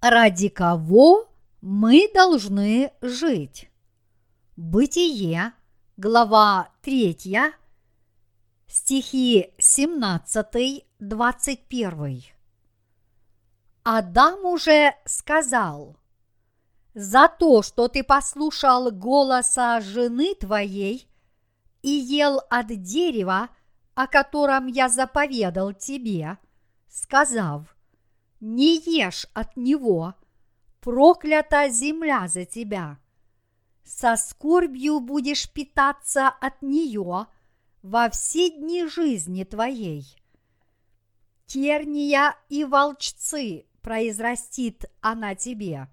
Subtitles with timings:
[0.00, 1.28] ради кого
[1.60, 3.70] мы должны жить.
[4.56, 5.52] Бытие,
[5.96, 7.16] глава 3,
[8.66, 12.24] стихи 17-21.
[13.82, 15.96] Адам уже сказал,
[16.94, 21.08] «За то, что ты послушал голоса жены твоей
[21.82, 23.48] и ел от дерева,
[23.94, 26.38] о котором я заповедал тебе,
[26.88, 27.74] сказав,
[28.40, 30.14] не ешь от него,
[30.80, 32.98] проклята земля за тебя.
[33.84, 37.26] Со скорбью будешь питаться от нее
[37.82, 40.04] во все дни жизни твоей.
[41.46, 45.88] Терния и волчцы произрастит она тебе,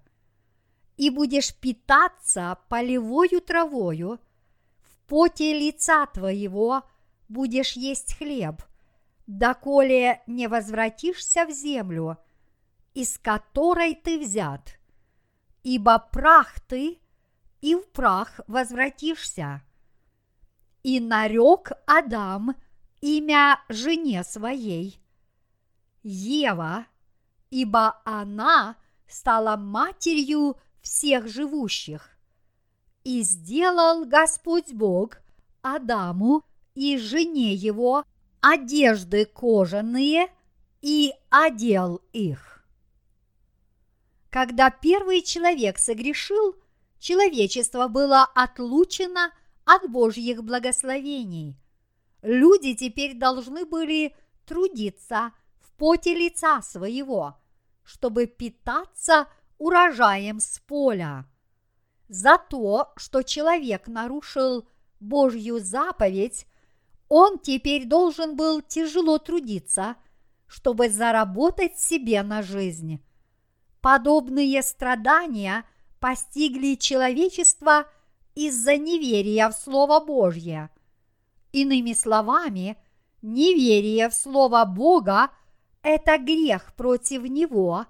[0.96, 4.20] и будешь питаться полевою травою,
[4.78, 6.82] в поте лица твоего
[7.28, 8.62] будешь есть хлеб,
[9.26, 12.16] доколе не возвратишься в землю–
[12.94, 14.78] из которой ты взят.
[15.62, 16.98] Ибо прах ты,
[17.60, 19.62] и в прах возвратишься.
[20.82, 22.54] И нарек Адам
[23.00, 24.98] имя жене своей,
[26.02, 26.86] Ева,
[27.50, 28.76] ибо она
[29.08, 32.10] стала матерью всех живущих.
[33.04, 35.18] И сделал Господь Бог
[35.62, 38.04] Адаму и жене его
[38.40, 40.28] одежды кожаные
[40.80, 42.57] и одел их.
[44.30, 46.56] Когда первый человек согрешил,
[46.98, 49.32] человечество было отлучено
[49.64, 51.56] от Божьих благословений.
[52.22, 57.38] Люди теперь должны были трудиться в поте лица своего,
[57.84, 61.26] чтобы питаться урожаем с поля.
[62.08, 64.68] За то, что человек нарушил
[65.00, 66.46] Божью заповедь,
[67.08, 69.96] он теперь должен был тяжело трудиться,
[70.46, 73.02] чтобы заработать себе на жизнь.
[73.80, 75.64] Подобные страдания
[76.00, 77.86] постигли человечество
[78.34, 80.70] из-за неверия в Слово Божье.
[81.52, 82.76] Иными словами,
[83.22, 85.30] неверие в Слово Бога–
[85.82, 87.86] это грех против Него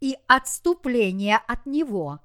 [0.00, 2.18] и отступление от Него.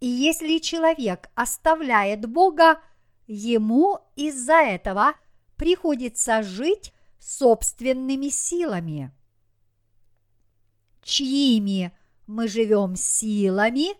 [0.00, 2.80] И если человек оставляет Бога,
[3.26, 5.14] ему из-за этого
[5.56, 9.12] приходится жить собственными силами.
[11.02, 11.92] Чьими
[12.30, 13.96] мы живем силами,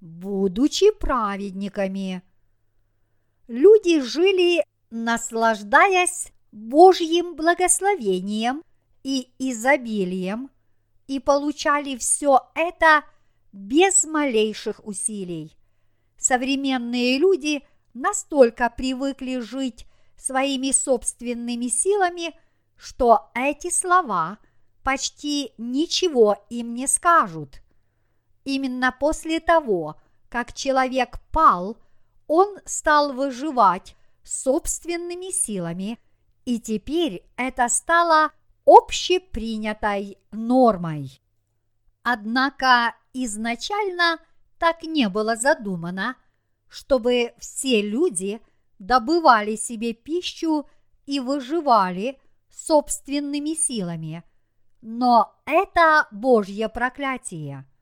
[0.00, 2.22] будучи праведниками.
[3.46, 8.64] Люди жили, наслаждаясь Божьим благословением
[9.04, 10.50] и изобилием,
[11.06, 13.04] и получали все это
[13.52, 15.56] без малейших усилий.
[16.18, 17.62] Современные люди
[17.94, 22.34] настолько привыкли жить своими собственными силами,
[22.76, 24.38] что эти слова
[24.82, 27.62] почти ничего им не скажут–
[28.48, 30.00] Именно после того,
[30.30, 31.76] как человек пал,
[32.26, 33.94] он стал выживать
[34.24, 35.98] собственными силами,
[36.46, 38.32] и теперь это стало
[38.64, 41.20] общепринятой нормой.
[42.02, 44.18] Однако изначально
[44.58, 46.16] так не было задумано,
[46.68, 48.40] чтобы все люди
[48.78, 50.66] добывали себе пищу
[51.04, 54.24] и выживали собственными силами.
[54.80, 57.66] Но это Божье проклятие–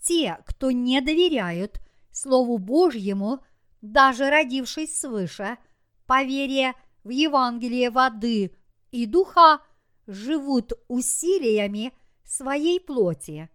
[0.00, 1.80] те, кто не доверяют
[2.10, 3.44] Слову Божьему,
[3.82, 5.58] даже родившись свыше,
[6.06, 6.74] по вере
[7.04, 8.56] в Евангелие воды
[8.90, 9.60] и духа,
[10.06, 11.92] живут усилиями
[12.24, 13.48] своей плоти.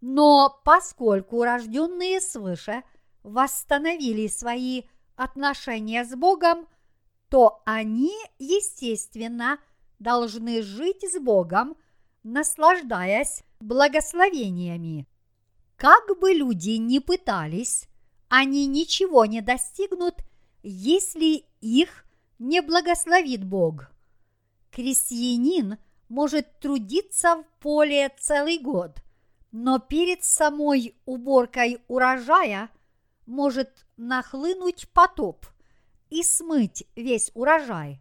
[0.00, 2.82] Но поскольку рожденные свыше
[3.22, 4.82] восстановили свои
[5.16, 6.66] отношения с Богом,
[7.28, 9.58] то они, естественно,
[9.98, 11.76] должны жить с Богом,
[12.22, 15.06] наслаждаясь благословениями.
[15.76, 17.88] Как бы люди ни пытались,
[18.28, 20.14] они ничего не достигнут,
[20.62, 22.04] если их
[22.38, 23.90] не благословит Бог.
[24.70, 25.78] Крестьянин
[26.08, 28.98] может трудиться в поле целый год,
[29.52, 32.70] но перед самой уборкой урожая
[33.26, 35.46] может нахлынуть потоп
[36.10, 38.00] и смыть весь урожай.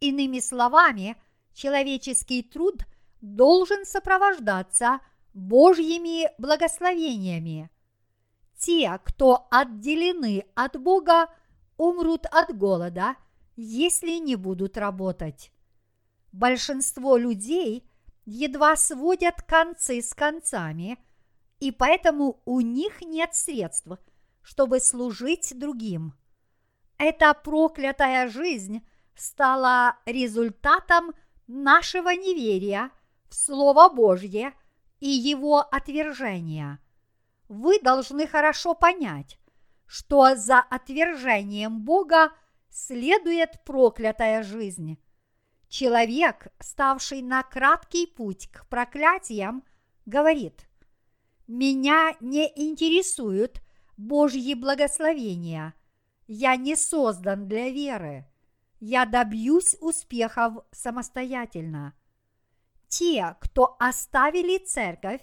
[0.00, 1.16] Иными словами,
[1.54, 2.84] человеческий труд
[3.20, 5.00] должен сопровождаться–
[5.38, 7.70] Божьими благословениями.
[8.58, 11.28] Те, кто отделены от Бога,
[11.76, 13.14] умрут от голода,
[13.54, 15.52] если не будут работать.
[16.32, 17.88] Большинство людей
[18.26, 20.98] едва сводят концы с концами,
[21.60, 23.88] и поэтому у них нет средств,
[24.42, 26.14] чтобы служить другим.
[26.98, 28.84] Эта проклятая жизнь
[29.14, 31.12] стала результатом
[31.46, 32.90] нашего неверия
[33.28, 34.52] в Слово Божье–
[35.00, 36.80] и его отвержения.
[37.48, 39.38] Вы должны хорошо понять,
[39.86, 42.32] что за отвержением Бога
[42.68, 44.98] следует проклятая жизнь.
[45.68, 49.64] Человек, ставший на краткий путь к проклятиям,
[50.06, 50.68] говорит,
[51.46, 53.62] «Меня не интересуют
[53.96, 55.74] Божьи благословения.
[56.26, 58.26] Я не создан для веры.
[58.80, 61.97] Я добьюсь успехов самостоятельно».
[62.88, 65.20] Те, кто оставили церковь,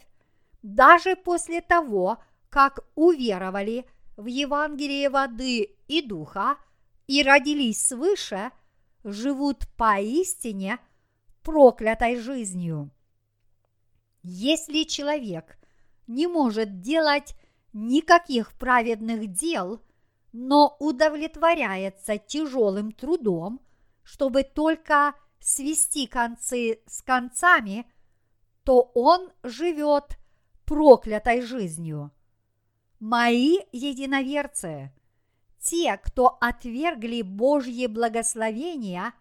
[0.62, 2.18] даже после того,
[2.50, 3.86] как уверовали
[4.18, 6.58] в Евангелие воды и духа
[7.08, 8.52] и родились свыше–
[9.06, 10.80] живут поистине
[11.44, 12.92] проклятой жизнью.
[14.24, 15.58] Если человек
[16.08, 17.36] не может делать
[17.72, 19.80] никаких праведных дел,
[20.34, 23.62] но удовлетворяется тяжелым трудом,
[24.04, 25.14] чтобы только
[25.46, 27.86] свести концы с концами,
[28.64, 30.18] то он живет
[30.66, 32.12] проклятой жизнью.
[33.00, 34.92] Мои единоверцы–
[35.60, 39.14] те, кто отвергли Божье благословение,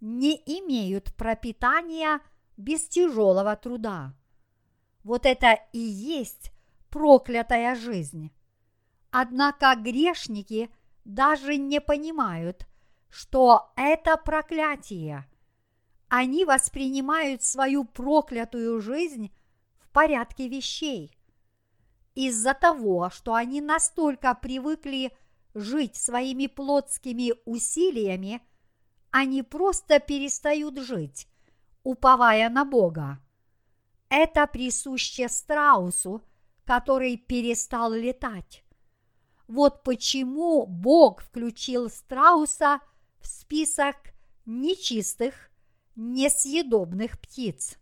[0.00, 2.20] не имеют пропитания
[2.56, 4.14] без тяжелого труда.
[5.04, 6.50] Вот это и есть
[6.88, 8.32] проклятая жизнь.
[9.10, 10.70] Однако грешники
[11.04, 12.66] даже не понимают,
[13.10, 15.26] что это проклятие.
[16.08, 19.30] Они воспринимают свою проклятую жизнь
[19.78, 21.14] в порядке вещей.
[22.14, 25.12] Из-за того, что они настолько привыкли
[25.54, 28.40] жить своими плотскими усилиями,
[29.10, 31.28] они просто перестают жить,
[31.82, 33.20] уповая на Бога.
[34.08, 36.22] Это присуще страусу,
[36.64, 38.64] который перестал летать.
[39.46, 42.80] Вот почему Бог включил страуса
[43.20, 43.96] в список
[44.44, 45.47] нечистых,
[45.98, 47.76] несъедобных птиц.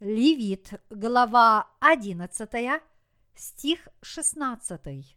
[0.00, 2.80] Левит, глава 11,
[3.34, 5.16] стих 16.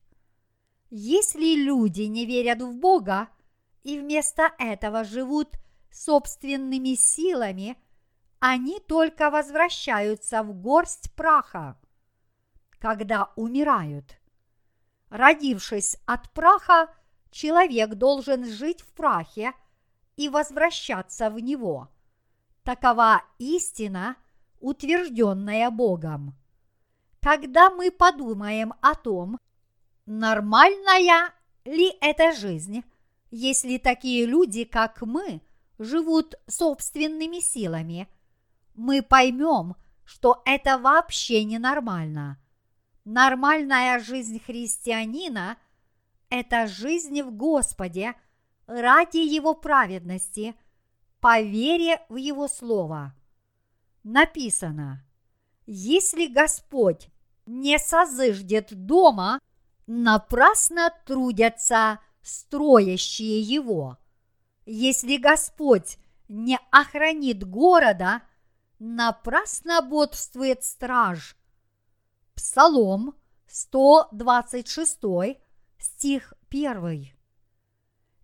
[0.89, 3.29] Если люди не верят в Бога
[3.83, 5.55] и вместо этого живут
[5.91, 7.77] собственными силами,
[8.39, 11.79] они только возвращаются в горсть праха,
[12.79, 14.17] когда умирают.
[15.09, 16.93] Родившись от праха,
[17.31, 19.53] человек должен жить в прахе
[20.15, 21.89] и возвращаться в него.
[22.63, 24.15] Такова истина,
[24.59, 26.35] утвержденная Богом.
[27.21, 29.39] Когда мы подумаем о том,
[30.05, 31.33] Нормальная
[31.63, 32.83] ли эта жизнь,
[33.31, 35.41] если такие люди, как мы,
[35.79, 38.09] живут собственными силами?
[38.75, 42.37] Мы поймем, что это вообще не нормально.
[43.05, 45.57] Нормальная жизнь христианина–
[46.29, 48.15] это жизнь в Господе
[48.67, 50.55] ради Его праведности,
[51.19, 53.15] по вере в Его Слово.
[54.03, 55.05] Написано,
[55.65, 57.09] если Господь
[57.45, 59.39] не созыждет дома–
[59.87, 63.97] напрасно трудятся строящие его.
[64.65, 68.21] Если Господь не охранит города,
[68.79, 71.35] напрасно бодрствует страж.
[72.33, 73.15] Псалом
[73.47, 74.99] 126,
[75.77, 77.12] стих 1.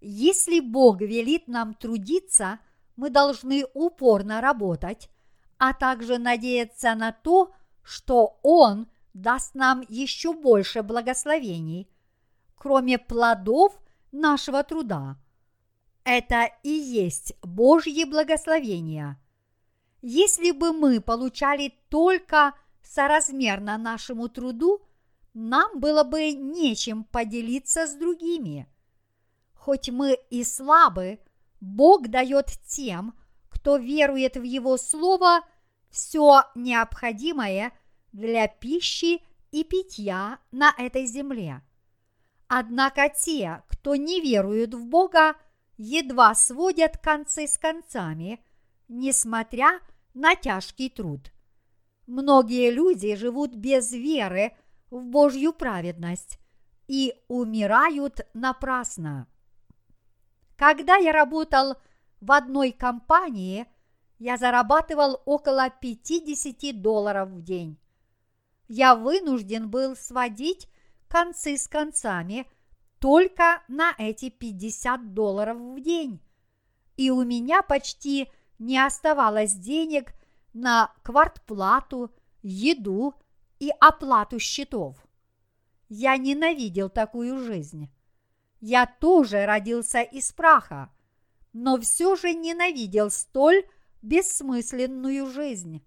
[0.02, 2.60] Если Бог велит нам трудиться,
[2.96, 5.10] мы должны упорно работать,
[5.58, 7.52] а также надеяться на то,
[7.84, 11.90] что Он– даст нам еще больше благословений,
[12.56, 13.80] кроме плодов
[14.12, 15.18] нашего труда.
[16.04, 19.20] Это и есть Божье благословение.
[20.02, 24.82] Если бы мы получали только соразмерно нашему труду,
[25.34, 28.68] нам было бы нечем поделиться с другими.
[29.60, 31.20] Хоть мы и слабы,
[31.60, 33.14] Бог дает тем,
[33.50, 35.42] кто верует в Его Слово,
[35.90, 37.74] все необходимое
[38.14, 41.62] для пищи и питья на этой земле.
[42.48, 45.36] Однако те, кто не веруют в Бога,
[45.76, 48.40] едва сводят концы с концами,
[48.88, 49.82] несмотря
[50.14, 51.34] на тяжкий труд.
[52.08, 54.54] Многие люди живут без веры
[54.90, 56.40] в Божью праведность
[56.88, 59.28] и умирают напрасно.
[60.60, 61.78] Когда я работал
[62.22, 63.66] в одной компании,
[64.20, 67.80] я зарабатывал около 50 долларов в день
[68.70, 70.70] я вынужден был сводить
[71.10, 72.48] концы с концами
[73.00, 76.22] только на эти 50 долларов в день.
[76.96, 80.14] И у меня почти не оставалось денег
[80.54, 82.12] на квартплату,
[82.44, 83.16] еду
[83.60, 84.96] и оплату счетов.
[85.88, 87.90] Я ненавидел такую жизнь.
[88.62, 90.92] Я тоже родился из праха,
[91.54, 93.64] но все же ненавидел столь
[94.02, 95.82] бессмысленную жизнь.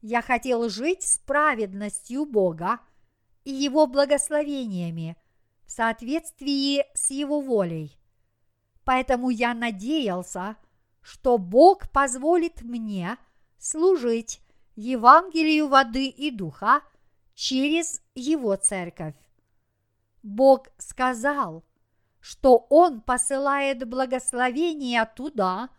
[0.00, 2.80] Я хотел жить с праведностью Бога
[3.44, 5.16] и Его благословениями
[5.66, 7.98] в соответствии с Его волей.
[8.84, 10.56] Поэтому я надеялся,
[11.02, 13.18] что Бог позволит мне
[13.58, 14.40] служить
[14.74, 16.80] Евангелию воды и духа
[17.34, 19.14] через Его церковь.
[20.22, 21.64] Бог сказал,
[22.20, 25.70] что Он посылает благословения туда,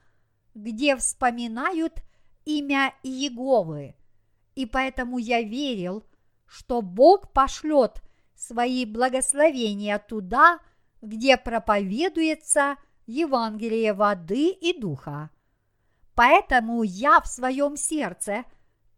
[0.53, 2.03] где вспоминают
[2.45, 3.95] имя Иеговы,
[4.55, 6.03] и поэтому я верил,
[6.45, 8.01] что Бог пошлет
[8.36, 10.60] свои благословения туда,
[11.01, 15.29] где проповедуется Евангелие воды и духа.
[16.15, 18.43] Поэтому я в своем сердце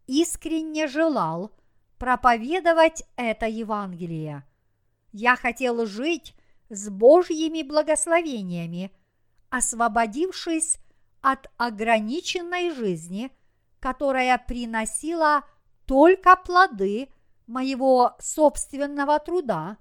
[0.08, 1.52] искренне желал
[1.98, 4.44] проповедовать это Евангелие.
[5.12, 6.36] Я хотел жить
[6.70, 8.92] с Божьими благословениями,
[9.50, 10.78] освободившись
[11.22, 13.32] от ограниченной жизни,
[13.80, 15.44] которая приносила
[15.86, 17.10] только плоды
[17.48, 19.78] моего собственного труда,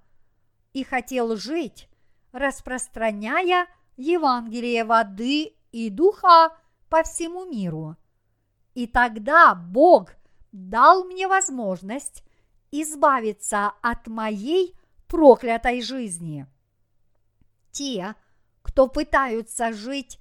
[0.73, 1.89] и хотел жить,
[2.33, 6.57] распространяя Евангелие воды и духа
[6.89, 7.97] по всему миру.
[8.75, 10.13] И тогда Бог
[10.51, 12.25] дал мне возможность
[12.71, 14.75] избавиться от моей
[15.09, 16.47] проклятой жизни.
[17.73, 18.15] Те,
[18.63, 20.19] кто пытаются жить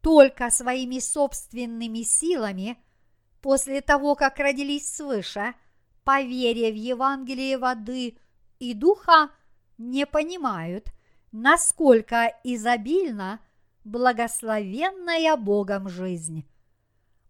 [0.00, 2.76] только своими собственными силами,
[3.40, 5.54] после того, как родились свыше,
[6.02, 8.18] по вере в Евангелие воды
[8.58, 9.30] и духа,
[9.78, 10.88] не понимают,
[11.32, 13.40] насколько изобильна
[13.84, 16.46] благословенная Богом жизнь.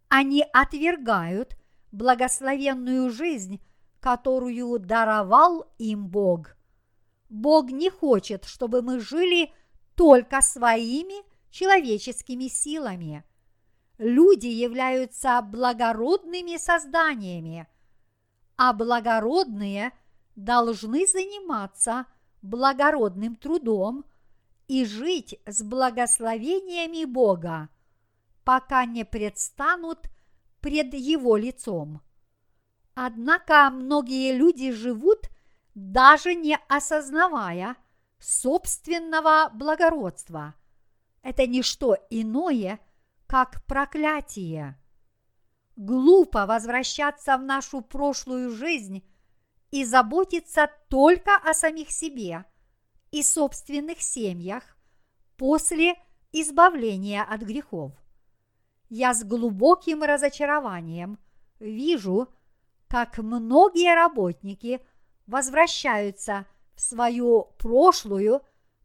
[0.09, 1.57] Они отвергают
[1.91, 3.61] благословенную жизнь,
[3.99, 6.55] которую даровал им Бог.
[7.29, 9.51] Бог не хочет, чтобы мы жили
[9.95, 13.23] только своими человеческими силами.
[13.97, 17.67] Люди являются благородными созданиями,
[18.57, 19.93] а благородные
[20.35, 22.05] должны заниматься
[22.41, 24.05] благородным трудом
[24.67, 27.69] и жить с благословениями Бога,
[28.43, 30.09] пока не предстанут
[30.59, 32.01] пред Его лицом.
[32.95, 35.29] Однако многие люди живут,
[35.73, 37.77] даже не осознавая
[38.25, 40.55] собственного благородства–
[41.21, 42.79] это не что иное,
[43.27, 44.79] как проклятие.
[45.75, 49.03] Глупо возвращаться в нашу прошлую жизнь
[49.71, 52.45] и заботиться только о самих себе
[53.11, 54.77] и собственных семьях
[55.37, 55.95] после
[56.31, 57.91] избавления от грехов.
[58.89, 61.19] Я с глубоким разочарованием
[61.59, 62.29] вижу,
[62.87, 64.79] как многие работники
[65.25, 68.41] возвращаются свою прошлую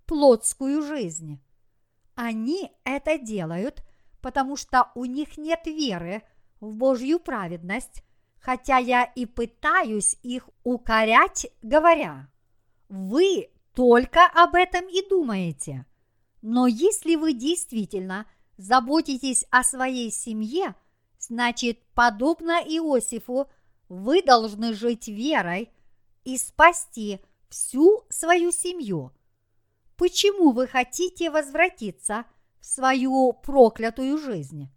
[0.07, 1.41] плотскую жизнь.
[2.15, 3.83] Они это делают,
[4.21, 6.23] потому что у них нет веры
[6.61, 8.03] в Божью праведность,
[8.39, 12.29] хотя я и пытаюсь их укорять, говоря,
[12.89, 15.87] вы только об этом и думаете.
[16.43, 20.75] Но если вы действительно заботитесь о своей семье,
[21.19, 23.49] значит, подобно Иосифу,
[23.89, 25.71] вы должны жить верой
[26.25, 27.21] и спасти
[27.51, 29.13] всю свою семью–
[30.01, 32.25] почему вы хотите возвратиться
[32.59, 34.71] в свою проклятую жизнь?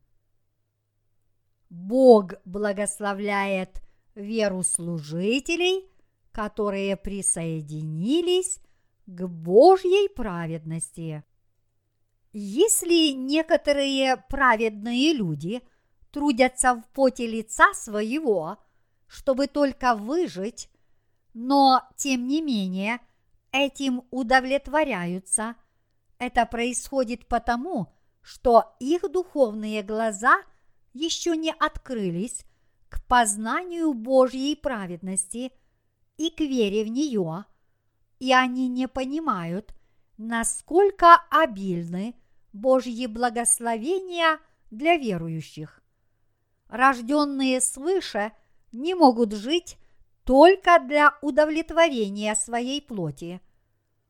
[1.69, 3.81] Бог благословляет
[4.15, 5.89] веру служителей,
[6.33, 8.59] которые присоединились
[9.05, 11.23] к Божьей праведности.
[12.33, 15.61] Если некоторые праведные люди
[16.11, 18.57] трудятся в поте лица своего,
[19.07, 20.69] чтобы только выжить,
[21.33, 22.99] но тем не менее–
[23.53, 25.55] этим удовлетворяются,
[26.17, 30.41] это происходит потому, что их духовные глаза
[30.93, 32.45] еще не открылись
[32.89, 35.51] к познанию Божьей праведности
[36.17, 37.45] и к вере в нее,
[38.19, 39.73] и они не понимают,
[40.17, 42.15] насколько обильны
[42.53, 44.39] Божьи благословения
[44.71, 45.83] для верующих.
[46.67, 48.31] Рожденные свыше
[48.71, 49.77] не могут жить
[50.25, 53.41] только для удовлетворения своей плоти.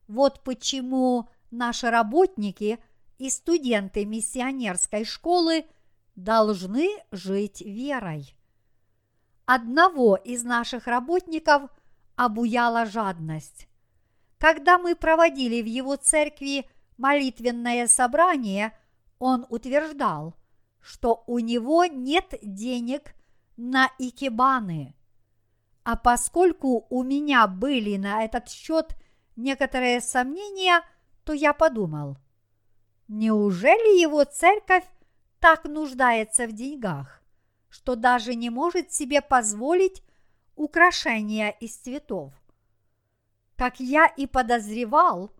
[0.07, 2.79] Вот почему наши работники
[3.17, 5.65] и студенты миссионерской школы
[6.15, 8.35] должны жить верой.
[9.45, 11.63] Одного из наших работников
[12.15, 13.67] обуяла жадность.
[14.37, 18.77] Когда мы проводили в его церкви молитвенное собрание,
[19.19, 20.35] он утверждал,
[20.79, 23.15] что у него нет денег
[23.57, 24.95] на икебаны–
[25.83, 28.95] а поскольку у меня были на этот счет
[29.35, 30.81] некоторые сомнения,
[31.23, 32.17] то я подумал,
[33.07, 34.85] неужели его церковь
[35.39, 37.21] так нуждается в деньгах,
[37.69, 40.03] что даже не может себе позволить
[40.55, 42.33] украшения из цветов.
[43.57, 45.31] Как я и подозревал,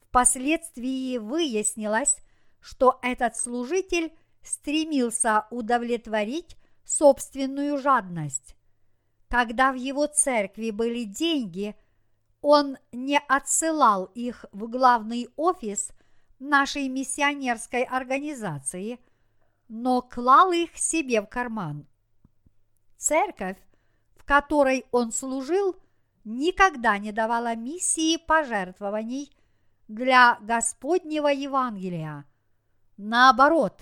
[0.00, 2.16] впоследствии выяснилось,
[2.60, 8.56] что этот служитель стремился удовлетворить собственную жадность.
[9.34, 11.74] Когда в его церкви были деньги,
[12.40, 15.90] он не отсылал их в главный офис
[16.38, 19.00] нашей миссионерской организации,
[19.66, 21.88] но клал их себе в карман.
[22.96, 23.58] Церковь,
[24.14, 25.74] в которой он служил,
[26.22, 29.36] никогда не давала миссии пожертвований
[29.88, 32.24] для Господнего Евангелия.
[32.96, 33.80] Наоборот,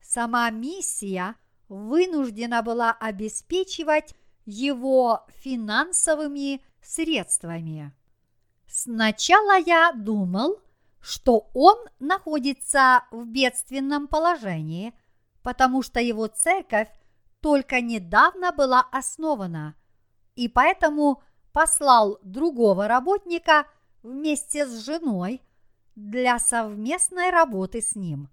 [0.00, 1.36] сама миссия
[1.68, 4.16] вынуждена была обеспечивать
[4.48, 7.92] его финансовыми средствами.
[8.66, 10.56] Сначала я думал,
[11.00, 14.94] что он находится в бедственном положении,
[15.42, 16.88] потому что его церковь
[17.40, 19.74] только недавно была основана,
[20.34, 23.66] и поэтому послал другого работника
[24.02, 25.42] вместе с женой
[25.94, 28.30] для совместной работы с ним.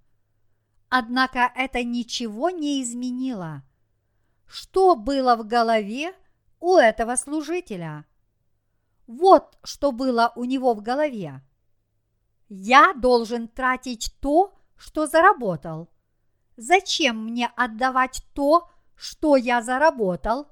[0.87, 3.63] Однако это ничего не изменило.
[4.47, 6.13] Что было в голове
[6.59, 8.05] у этого служителя?
[9.07, 11.41] Вот что было у него в голове.
[12.49, 15.89] Я должен тратить то, что заработал.
[16.57, 20.47] Зачем мне отдавать то, что я заработал,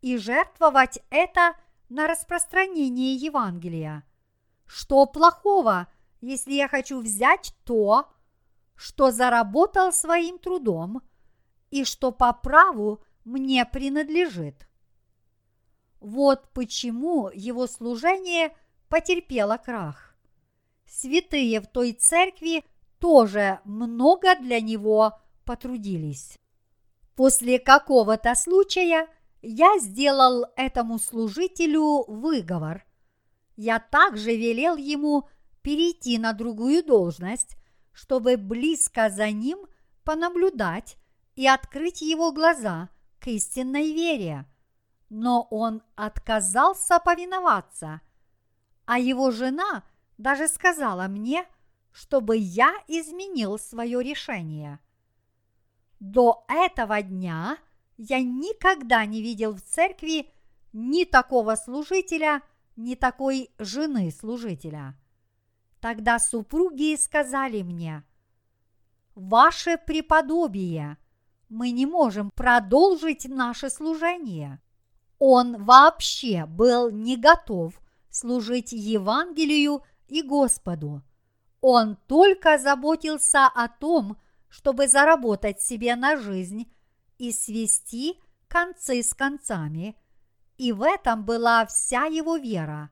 [0.00, 1.54] и жертвовать это
[1.88, 4.04] на распространение Евангелия?
[4.66, 5.86] Что плохого,
[6.20, 8.08] если я хочу взять то,
[8.74, 11.02] что заработал своим трудом
[11.70, 14.68] и что по праву мне принадлежит?
[16.00, 18.54] Вот почему его служение
[18.88, 20.14] потерпело крах.
[20.86, 22.64] Святые в той церкви
[22.98, 26.38] тоже много для него потрудились.
[27.16, 29.08] После какого-то случая
[29.42, 32.84] я сделал этому служителю выговор.
[33.56, 35.28] Я также велел ему
[35.62, 37.56] перейти на другую должность,
[37.92, 39.66] чтобы близко за ним
[40.04, 40.96] понаблюдать
[41.34, 42.90] и открыть его глаза
[43.24, 44.44] к истинной вере–
[45.16, 48.00] но он отказался повиноваться,
[48.84, 49.84] а его жена
[50.18, 51.46] даже сказала мне,
[51.92, 54.80] чтобы я изменил свое решение.
[56.00, 57.58] До этого дня
[57.96, 60.28] я никогда не видел в церкви
[60.72, 62.42] ни такого служителя,
[62.74, 64.96] ни такой жены служителя.
[65.78, 68.02] Тогда супруги сказали мне,
[69.14, 70.98] «Ваше преподобие,
[71.54, 74.60] мы не можем продолжить наше служение
[75.26, 81.02] он вообще был не готов служить Евангелию и Господу.
[81.60, 86.70] Он только заботился о том, чтобы заработать себе на жизнь
[87.16, 89.96] и свести концы с концами,
[90.58, 92.90] и в этом была вся его вера.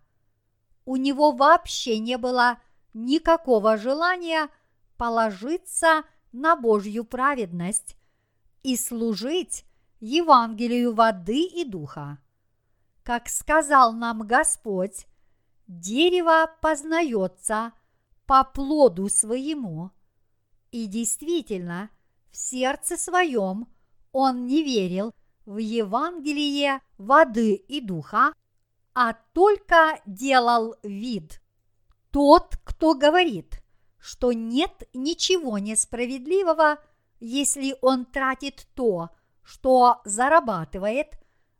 [0.86, 2.58] У него вообще не было
[2.94, 4.48] никакого желания
[4.96, 7.96] положиться на Божью праведность
[8.62, 9.64] и служить
[10.00, 12.18] Евангелию воды и духа.
[13.02, 15.06] Как сказал нам Господь,
[15.66, 17.72] дерево познается
[18.26, 19.90] по плоду своему.
[20.70, 21.90] И действительно,
[22.30, 23.68] в сердце своем
[24.12, 25.12] он не верил
[25.44, 28.32] в Евангелие воды и духа,
[28.94, 31.42] а только делал вид.
[32.10, 33.62] Тот, кто говорит,
[33.98, 36.78] что нет ничего несправедливого,
[37.22, 39.10] если он тратит то,
[39.44, 41.06] что зарабатывает,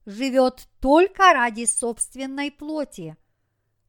[0.07, 3.17] живет только ради собственной плоти.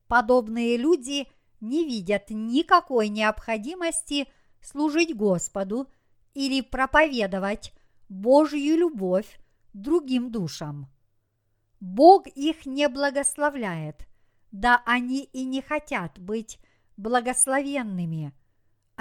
[0.07, 1.27] Подобные люди
[1.61, 4.27] не видят никакой необходимости
[4.61, 5.87] служить Господу
[6.35, 7.73] или проповедовать
[8.07, 9.39] Божью любовь
[9.73, 10.91] другим душам.
[11.79, 14.07] Бог их не благословляет,
[14.51, 16.59] да они и не хотят быть
[16.97, 18.31] благословенными.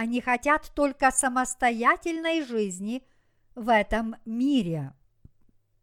[0.03, 3.05] Они хотят только самостоятельной жизни–
[3.55, 4.95] в этом мире.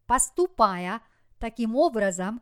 [0.07, 0.99] Поступая
[1.37, 2.41] таким образом,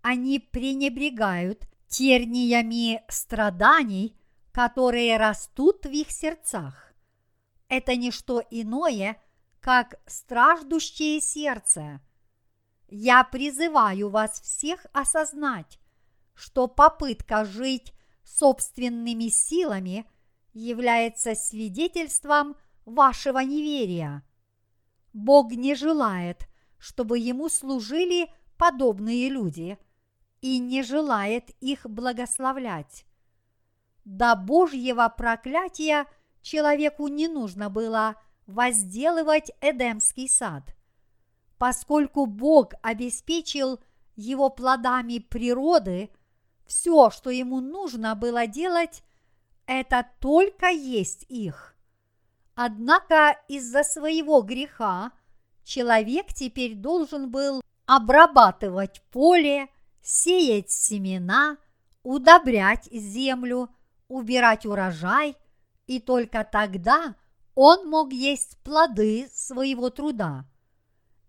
[0.00, 4.16] они пренебрегают терниями страданий,
[4.52, 6.94] которые растут в их сердцах.
[7.68, 9.20] Это не что иное,
[9.60, 12.00] как страждущее сердце.
[12.88, 15.78] Я призываю вас всех осознать,
[16.32, 17.92] что попытка жить
[18.24, 20.06] собственными силами
[20.58, 24.22] является свидетельством вашего неверия–
[25.12, 29.78] Бог не желает, чтобы ему служили подобные люди
[30.40, 33.04] и не желает их благословлять.
[34.04, 36.06] До Божьего проклятия
[36.40, 38.14] человеку не нужно было
[38.46, 40.74] возделывать Эдемский сад.
[41.58, 43.80] поскольку Бог обеспечил
[44.14, 46.08] его плодами природы,
[46.68, 49.02] все, что ему нужно было делать,
[49.68, 51.76] это только есть их.
[52.54, 55.12] Однако из-за своего греха
[55.62, 59.68] человек теперь должен был обрабатывать поле,
[60.02, 61.58] сеять семена,
[62.02, 63.68] удобрять землю,
[64.08, 65.36] убирать урожай,
[65.86, 67.14] и только тогда
[67.54, 70.46] он мог есть плоды своего труда.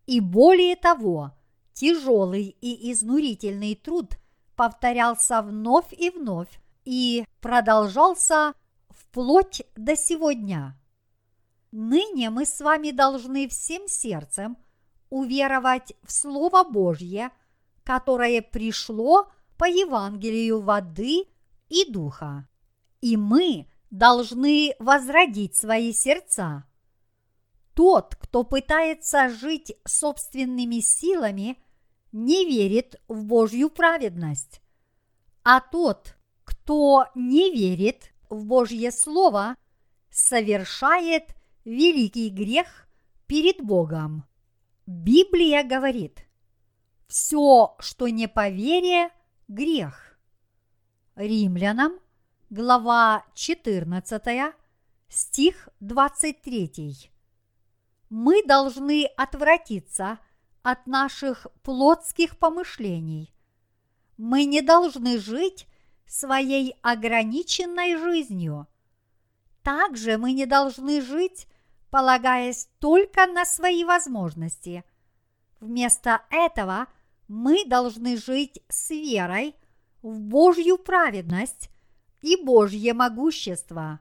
[0.07, 1.31] И более того,
[1.73, 4.13] тяжелый и изнурительный труд
[4.55, 8.55] повторялся вновь и вновь и продолжался
[8.89, 10.75] вплоть до сегодня.
[11.71, 14.57] Ныне мы с вами должны всем сердцем
[15.11, 17.29] уверовать в Слово Божье,
[17.83, 21.25] которое пришло по Евангелию воды
[21.67, 22.47] и духа.
[23.01, 26.65] И мы должны возродить свои сердца.
[27.75, 31.63] Тот, кто пытается жить собственными силами,
[32.11, 34.59] не верит в Божью праведность.
[35.43, 36.15] А тот,
[36.49, 39.55] кто не верит в Божье Слово,
[40.09, 42.87] совершает великий грех
[43.27, 44.23] перед Богом.
[44.87, 46.25] Библия говорит,
[47.07, 49.11] все, что не по вере,
[49.47, 50.17] грех.
[51.15, 51.99] Римлянам,
[52.49, 54.55] глава 14,
[55.07, 57.11] стих 23.
[58.09, 60.17] Мы должны отвратиться
[60.63, 63.35] от наших плотских помышлений.
[64.17, 65.67] Мы не должны жить
[66.09, 68.67] своей ограниченной жизнью.
[69.63, 71.47] Также мы не должны жить
[71.89, 74.83] полагаясь только на свои возможности.
[75.59, 76.87] Вместо этого
[77.27, 79.55] мы должны жить с верой
[80.01, 81.69] в Божью праведность
[82.21, 83.99] и Божье могущество.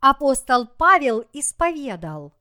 [0.00, 2.32] Апостол Павел исповедал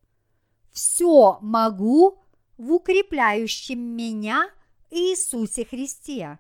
[0.72, 2.20] «Все могу
[2.58, 4.50] в укрепляющем меня
[4.92, 6.40] Иисусе Христе».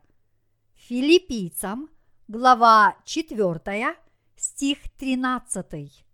[0.76, 1.90] Филиппийцам,
[2.28, 3.96] глава 4,
[4.36, 6.06] стих 13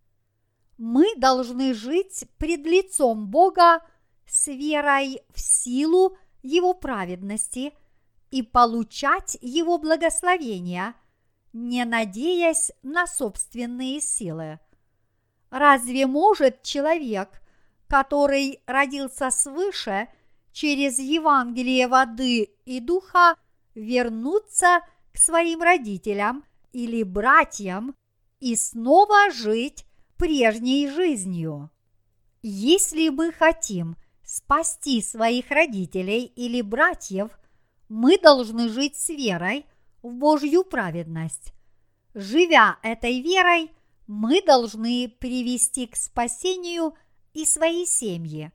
[0.78, 3.82] мы должны жить пред лицом Бога
[4.28, 7.74] с верой в силу Его праведности
[8.30, 10.96] и получать Его благословения,
[11.54, 14.60] не надеясь на собственные силы.
[15.50, 17.42] Разве может человек,
[17.88, 20.10] который родился свыше
[20.52, 23.36] через Евангелие воды и духа,
[23.76, 24.82] вернуться
[25.14, 27.96] к своим родителям или братьям
[28.40, 29.86] и снова жить
[30.18, 31.70] прежней жизнью.
[32.42, 37.32] Если мы хотим спасти своих родителей или братьев,
[37.90, 39.66] мы должны жить с верой
[40.02, 41.54] в Божью праведность.
[42.14, 43.72] Живя этой верой,
[44.08, 46.96] мы должны привести к спасению
[47.34, 48.52] и свои семьи.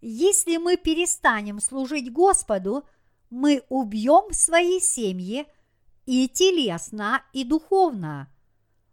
[0.00, 2.84] Если мы перестанем служить Господу,
[3.28, 5.46] мы убьем свои семьи
[6.10, 8.28] и телесно, и духовно.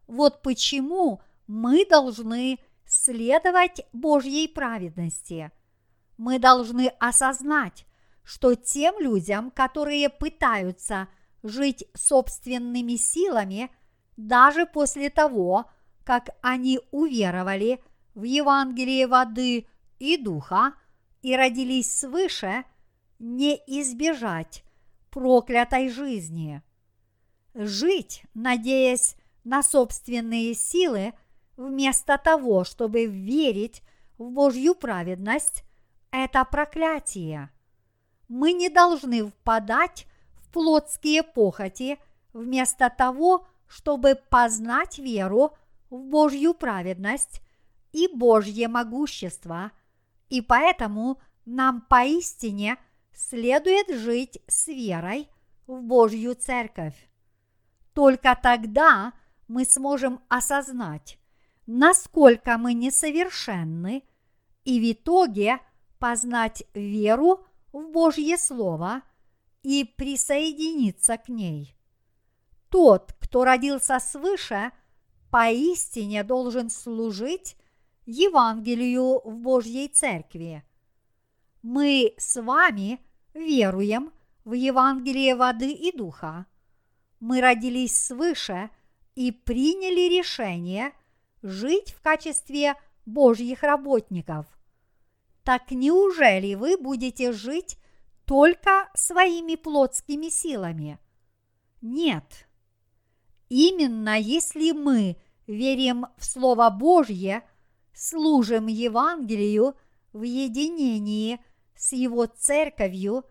[0.06, 5.52] Вот почему мы должны следовать Божьей праведности.
[6.20, 7.88] Мы должны осознать,
[8.24, 11.08] что тем людям, которые пытаются
[11.42, 13.72] жить собственными силами,
[14.16, 15.66] даже после того,
[16.04, 17.82] как они уверовали
[18.14, 20.74] в Евангелие воды и духа
[21.24, 22.64] и родились свыше,
[23.18, 24.64] не избежать
[25.10, 26.62] проклятой жизни.
[27.58, 31.14] Жить, надеясь на собственные силы–
[31.58, 33.82] вместо того, чтобы верить
[34.18, 35.64] в Божью праведность,
[36.12, 37.50] это проклятие.
[38.30, 41.98] Мы не должны впадать в плотские похоти
[42.34, 45.54] вместо того, чтобы познать веру
[45.90, 47.42] в Божью праведность
[47.92, 49.72] и Божье могущество,
[50.30, 52.78] и поэтому нам поистине
[53.14, 55.28] следует жить с верой
[55.66, 57.07] в Божью церковь.
[57.98, 59.14] Только тогда
[59.48, 61.18] мы сможем осознать,
[61.66, 64.04] насколько мы несовершенны,
[64.66, 65.58] и в итоге
[65.98, 69.02] познать веру в Божье Слово
[69.64, 71.76] и присоединиться к ней.
[72.70, 74.72] Тот, кто родился свыше,
[75.32, 77.58] поистине должен служить
[78.06, 80.64] Евангелию в Божьей Церкви.
[81.64, 83.00] Мы с вами
[83.34, 84.12] веруем
[84.46, 86.46] в Евангелие воды и духа.
[87.20, 88.70] Мы родились свыше
[89.16, 90.94] и приняли решение–
[91.42, 92.76] жить в качестве
[93.06, 94.46] Божьих работников.
[95.44, 97.78] Так неужели вы будете жить
[98.26, 101.00] только своими плотскими силами?
[101.82, 102.48] Нет.
[103.50, 107.48] Именно если мы верим в Слово Божье,
[107.94, 109.76] служим Евангелию
[110.12, 111.40] в единении
[111.76, 113.24] с Его церковью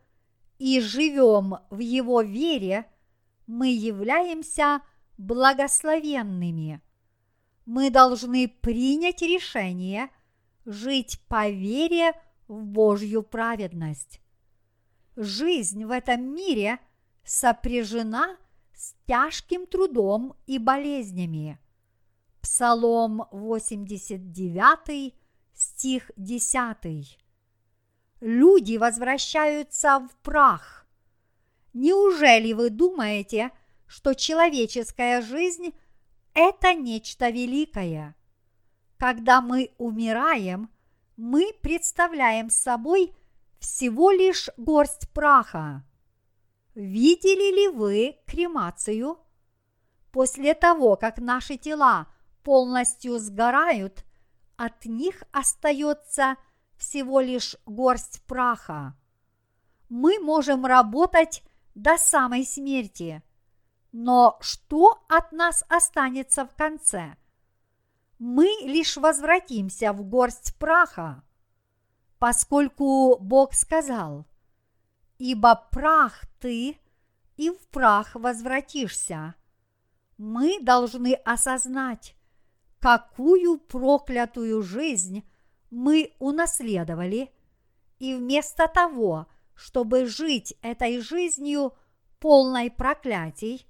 [0.59, 2.87] и живем в Его вере,
[3.46, 4.80] мы являемся
[5.18, 6.80] благословенными.
[7.64, 10.11] Мы должны принять решение
[10.64, 12.12] жить по вере
[12.48, 14.20] в Божью праведность.
[15.16, 16.78] Жизнь в этом мире
[17.24, 18.37] сопряжена
[18.74, 21.59] с тяжким трудом и болезнями.
[22.40, 25.14] Псалом 89,
[25.54, 27.18] стих 10.
[28.20, 30.86] Люди возвращаются в прах.
[31.78, 33.50] Неужели вы думаете,
[33.86, 35.74] что человеческая жизнь–
[36.34, 38.16] это нечто великое?
[38.96, 40.70] Когда мы умираем,
[41.18, 43.14] мы представляем собой
[43.58, 45.84] всего лишь горсть праха.
[46.74, 49.18] Видели ли вы кремацию?
[50.12, 52.06] После того, как наши тела
[52.42, 54.02] полностью сгорают,
[54.56, 56.36] от них остается
[56.78, 58.96] всего лишь горсть праха.
[59.90, 61.42] Мы можем работать
[61.76, 63.22] до самой смерти,
[63.92, 67.16] но что от нас останется в конце?
[68.18, 71.22] Мы лишь возвратимся в горсть праха,
[72.18, 74.26] поскольку Бог сказал,
[75.18, 76.78] «Ибо прах ты,
[77.36, 79.34] и в прах возвратишься».
[80.16, 82.16] Мы должны осознать,
[82.80, 85.28] какую проклятую жизнь
[85.70, 87.30] мы унаследовали,
[87.98, 89.26] и вместо того,
[89.57, 91.73] чтобы жить этой жизнью
[92.21, 93.66] полной проклятий,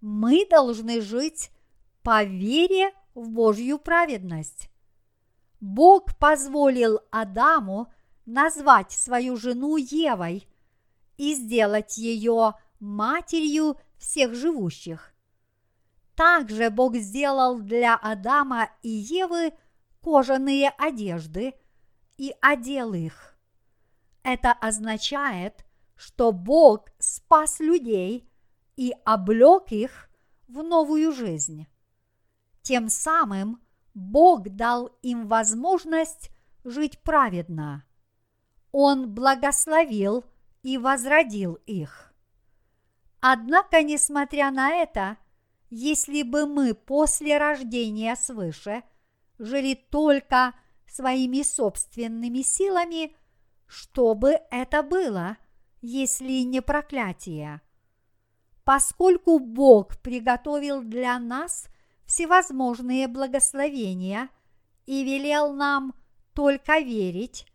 [0.00, 1.50] мы должны жить
[2.02, 4.70] по вере в Божью праведность.
[5.60, 7.92] Бог позволил Адаму
[8.24, 10.48] назвать свою жену Евой
[11.16, 15.12] и сделать ее матерью всех живущих.
[16.14, 19.52] Также Бог сделал для Адама и Евы
[20.00, 21.54] кожаные одежды
[22.16, 23.37] и одел их.
[24.22, 25.64] Это означает,
[25.96, 28.30] что Бог спас людей
[28.76, 30.08] и облек их
[30.46, 31.66] в новую жизнь.
[32.62, 33.60] Тем самым
[33.94, 36.30] Бог дал им возможность
[36.64, 37.84] жить праведно.
[38.70, 40.24] Он благословил
[40.62, 42.12] и возродил их.
[43.20, 45.16] Однако, несмотря на это,
[45.70, 48.82] если бы мы после рождения свыше
[49.38, 50.54] жили только
[50.86, 53.16] своими собственными силами,
[53.68, 55.36] что бы это было,
[55.82, 57.60] если не проклятие?
[58.64, 61.68] Поскольку Бог приготовил для нас
[62.06, 64.30] всевозможные благословения
[64.86, 65.94] и велел нам
[66.34, 67.46] только верить,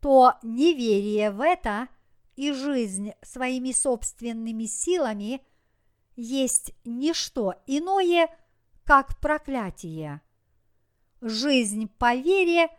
[0.00, 1.88] то неверие в это
[2.36, 5.42] и жизнь своими собственными силами
[6.14, 8.28] есть не что иное,
[8.84, 10.20] как проклятие.
[11.20, 12.68] Жизнь по вере–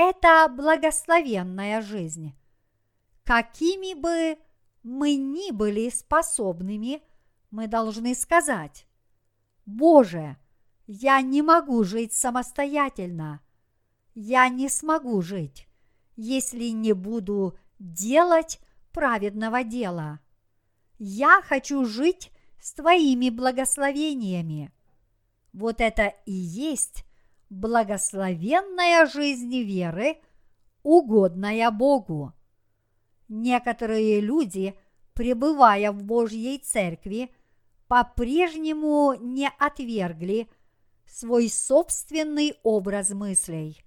[0.00, 2.34] это благословенная жизнь.
[3.24, 4.38] Какими бы
[4.82, 7.02] мы ни были способными,
[7.50, 8.86] мы должны сказать,
[9.66, 10.36] Боже,
[10.86, 13.40] я не могу жить самостоятельно.
[14.14, 15.68] Я не смогу жить,
[16.16, 18.58] если не буду делать
[18.92, 20.20] праведного дела.
[20.98, 24.72] Я хочу жить с Твоими благословениями.
[25.52, 27.04] Вот это и есть
[27.50, 30.18] благословенная жизнь веры,
[30.82, 32.32] угодная Богу.
[33.28, 34.78] Некоторые люди,
[35.12, 37.30] пребывая в Божьей церкви,
[37.88, 40.48] по-прежнему не отвергли
[41.06, 43.84] свой собственный образ мыслей.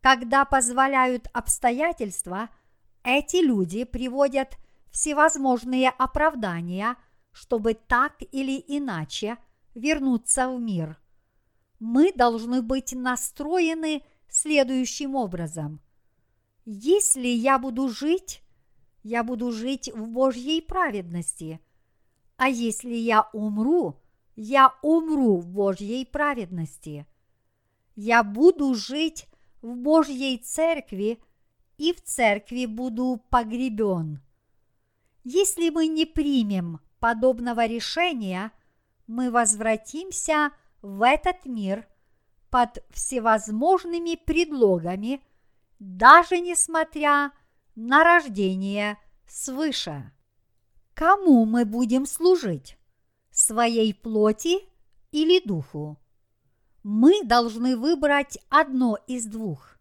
[0.00, 2.48] Когда позволяют обстоятельства,
[3.04, 4.56] эти люди приводят
[4.90, 6.96] всевозможные оправдания,
[7.32, 9.36] чтобы так или иначе
[9.74, 11.01] вернуться в мир.
[11.84, 15.80] Мы должны быть настроены следующим образом.
[16.64, 18.40] Если я буду жить,
[19.02, 21.60] я буду жить в Божьей праведности,
[22.36, 24.00] а если я умру,
[24.36, 27.04] я умру в Божьей праведности.
[27.96, 29.26] Я буду жить
[29.60, 31.20] в Божьей церкви
[31.78, 34.20] и в церкви буду погребен.
[35.24, 38.52] Если мы не примем подобного решения,
[39.08, 41.86] мы возвратимся в этот мир
[42.50, 45.22] под всевозможными предлогами,
[45.78, 47.32] даже несмотря
[47.74, 50.12] на рождение свыше.
[50.94, 52.76] Кому мы будем служить?
[53.30, 54.58] Своей плоти
[55.10, 55.98] или духу?
[56.82, 59.78] Мы должны выбрать одно из двух.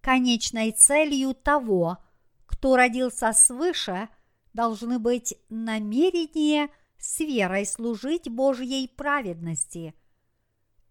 [0.00, 1.98] Конечной целью того,
[2.46, 4.08] кто родился свыше,
[4.52, 9.94] должны быть намерения с верой служить Божьей праведности.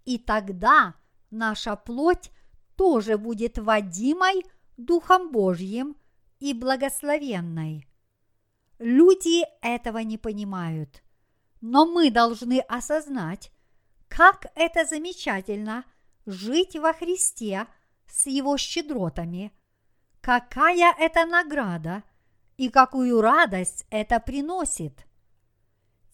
[0.09, 0.95] И тогда
[1.29, 2.31] наша плоть
[2.75, 4.43] тоже будет водимой
[4.75, 5.95] Духом Божьим
[6.39, 7.87] и благословенной.
[8.79, 11.03] Люди этого не понимают,
[11.61, 13.51] но мы должны осознать,
[14.07, 15.85] как это замечательно
[16.25, 17.67] жить во Христе
[18.07, 19.53] с Его щедротами,
[20.21, 22.01] какая это награда
[22.57, 25.05] и какую радость это приносит.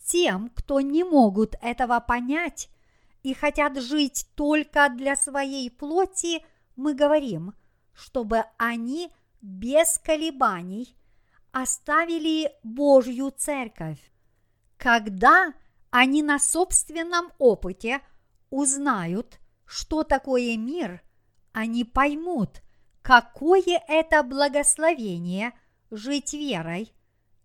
[0.05, 2.69] Тем, кто не могут этого понять
[3.25, 7.55] и хотят жить только для своей плоти, мы говорим,
[7.91, 9.11] чтобы они
[9.41, 10.95] без колебаний
[11.51, 13.97] оставили Божью церковь.
[14.77, 15.55] Когда
[15.89, 17.99] они на собственном опыте
[18.51, 21.01] узнают, что такое мир,
[21.51, 22.61] они поймут,
[23.01, 25.51] какое это благословение
[25.89, 26.93] жить верой,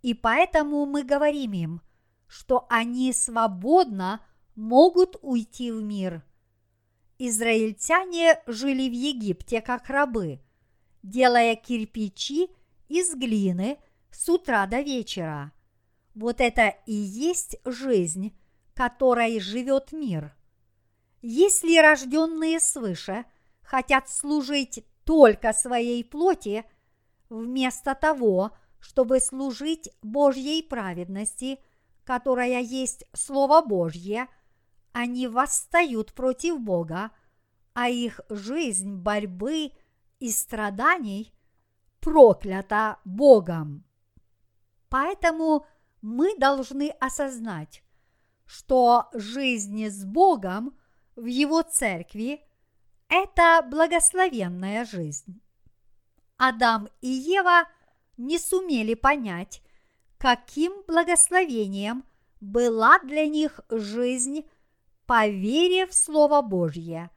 [0.02, 1.82] и поэтому мы говорим им,
[2.26, 4.20] что они свободно
[4.54, 6.22] могут уйти в мир.
[7.18, 10.40] Израильтяне жили в Египте как рабы,
[11.02, 12.48] делая кирпичи
[12.88, 13.78] из глины
[14.10, 15.52] с утра до вечера.
[16.14, 18.36] Вот это и есть жизнь,
[18.74, 20.34] которой живет мир.
[21.22, 23.26] Если рожденные свыше
[23.62, 26.64] хотят служить только своей плоти,
[27.28, 31.58] вместо того, чтобы служить Божьей праведности,
[32.04, 34.28] которая есть Слово Божье,
[35.00, 37.10] они восстают против Бога,
[37.72, 39.72] а их жизнь борьбы
[40.18, 41.32] и страданий
[42.00, 43.84] проклята Богом.
[44.90, 45.66] Поэтому
[46.02, 47.82] мы должны осознать,
[48.44, 50.76] что жизнь с Богом
[51.16, 52.44] в Его церкви–
[53.08, 55.40] это благословенная жизнь.
[56.36, 57.68] Адам и Ева
[58.16, 59.62] не сумели понять,
[60.18, 62.04] каким благословением
[62.40, 64.44] была для них жизнь
[65.10, 67.10] по в Слово Божье.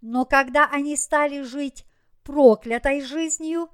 [0.00, 1.86] Но когда они стали жить
[2.24, 3.70] проклятой жизнью,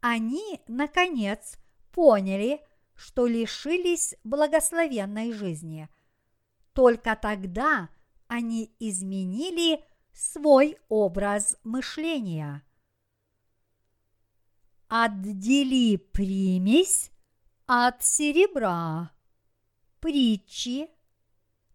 [0.00, 1.56] они, наконец,
[1.90, 2.60] поняли,
[2.94, 5.88] что лишились благословенной жизни.
[6.74, 7.88] Только тогда
[8.26, 12.62] они изменили свой образ мышления.
[14.88, 17.10] Отдели примесь
[17.64, 19.12] от серебра.
[19.98, 20.90] Притчи,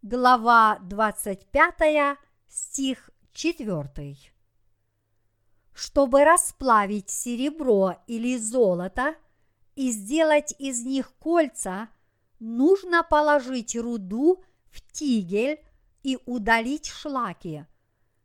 [0.04, 4.16] глава 25, стих 4.
[5.72, 9.14] Чтобы расплавить серебро или золото
[9.76, 11.88] и сделать из них кольца,
[12.38, 15.58] нужно положить руду в тигель
[16.02, 17.64] и удалить шлаки.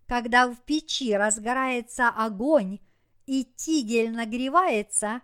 [0.05, 2.79] Когда в печи разгорается огонь
[3.25, 5.21] и тигель нагревается,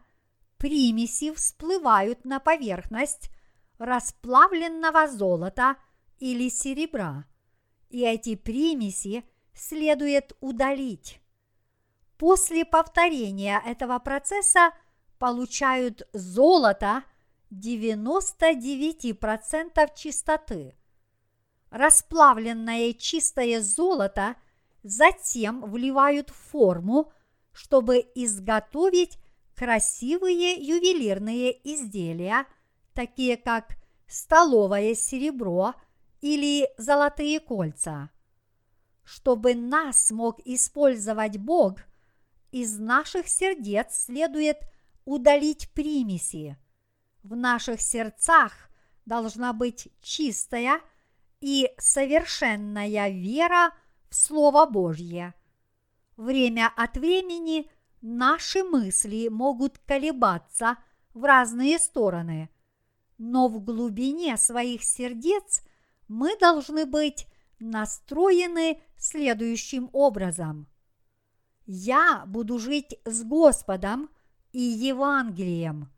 [0.55, 3.29] примеси всплывают на поверхность
[3.77, 5.75] расплавленного золота
[6.19, 7.25] или серебра,
[7.89, 9.23] и эти примеси
[9.54, 11.21] следует удалить.
[12.17, 14.73] После повторения этого процесса
[15.19, 17.04] получают золото
[17.51, 20.75] 99% чистоты.
[21.69, 24.36] Расплавленное чистое золото
[24.84, 27.12] затем вливают в форму,
[27.51, 29.19] чтобы изготовить
[29.56, 32.45] красивые ювелирные изделия,
[32.93, 35.75] такие как столовое серебро
[36.21, 38.10] или золотые кольца.
[39.04, 41.80] Чтобы нас мог использовать Бог–
[42.56, 44.60] из наших сердец следует
[45.04, 46.58] удалить примеси.
[47.21, 48.54] В наших сердцах
[49.06, 50.80] должна быть чистая
[51.41, 53.73] и совершенная вера
[54.10, 55.34] в Слово Божье.
[56.15, 60.78] Время от времени наши мысли могут колебаться
[61.13, 62.49] в разные стороны,
[63.17, 65.62] но в глубине своих сердец
[66.07, 67.27] мы должны быть
[67.59, 70.67] настроены следующим образом–
[71.65, 74.09] я буду жить с Господом
[74.51, 75.91] и Евангелием.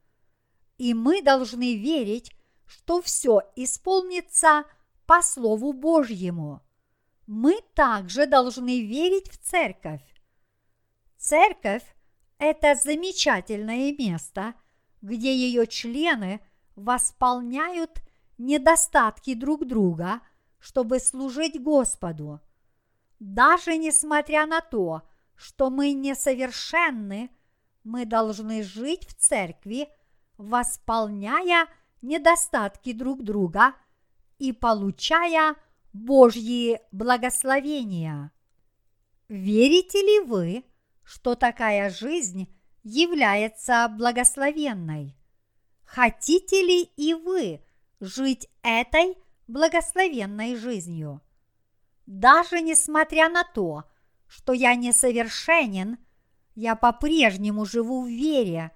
[0.78, 2.32] И мы должны верить,
[2.66, 4.64] что все исполнится
[5.06, 6.62] по Слову Божьему.
[7.26, 10.04] Мы также должны верить в церковь.
[11.18, 11.84] Церковь–
[12.38, 14.54] это замечательное место,
[15.02, 16.40] где ее члены
[16.76, 18.02] восполняют
[18.38, 20.22] недостатки друг друга,
[20.60, 22.42] чтобы служить Господу.
[23.20, 25.04] Даже несмотря на то,
[25.36, 27.30] что мы несовершенны,
[27.84, 29.90] мы должны жить в церкви,
[30.38, 31.68] восполняя
[32.02, 33.74] недостатки друг друга
[34.40, 35.56] и получая
[35.94, 38.32] Божьи благословения.
[39.30, 40.64] Верите ли вы,
[41.04, 45.16] что такая жизнь является благословенной?
[45.84, 47.62] Хотите ли и вы
[48.00, 49.18] жить этой
[49.48, 51.22] благословенной жизнью?
[52.06, 53.84] Даже несмотря на то,
[54.28, 55.98] что я несовершенен,
[56.56, 58.72] я по-прежнему живу в вере.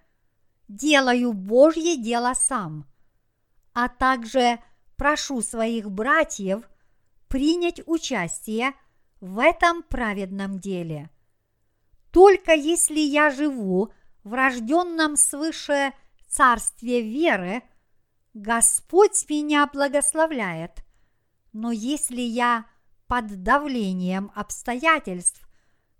[0.67, 2.85] делаю Божье дело сам,
[3.73, 4.59] а также
[4.95, 6.69] прошу своих братьев
[7.27, 8.73] принять участие
[9.19, 11.09] в этом праведном деле.
[12.11, 13.91] Только если я живу
[14.23, 15.93] в рожденном свыше
[16.27, 17.63] царстве веры,
[18.33, 20.85] Господь меня благословляет,
[21.51, 22.65] но если я
[23.07, 25.45] под давлением обстоятельств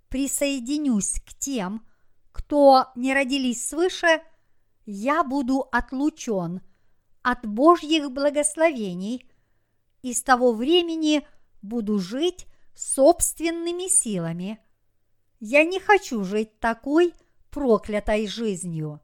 [0.08, 1.86] присоединюсь к тем,
[2.32, 4.22] кто не родились свыше,
[4.86, 6.62] я буду отлучен
[7.22, 9.30] от Божьих благословений
[10.02, 11.28] и с того времени
[11.62, 14.60] буду жить собственными силами.
[15.42, 17.14] Я не хочу жить такой
[17.50, 19.02] проклятой жизнью.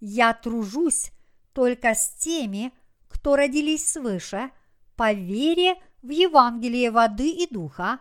[0.00, 1.12] Я тружусь
[1.56, 2.70] только с теми,
[3.08, 4.50] кто родились свыше,
[4.94, 8.00] по вере в Евангелие воды и духа,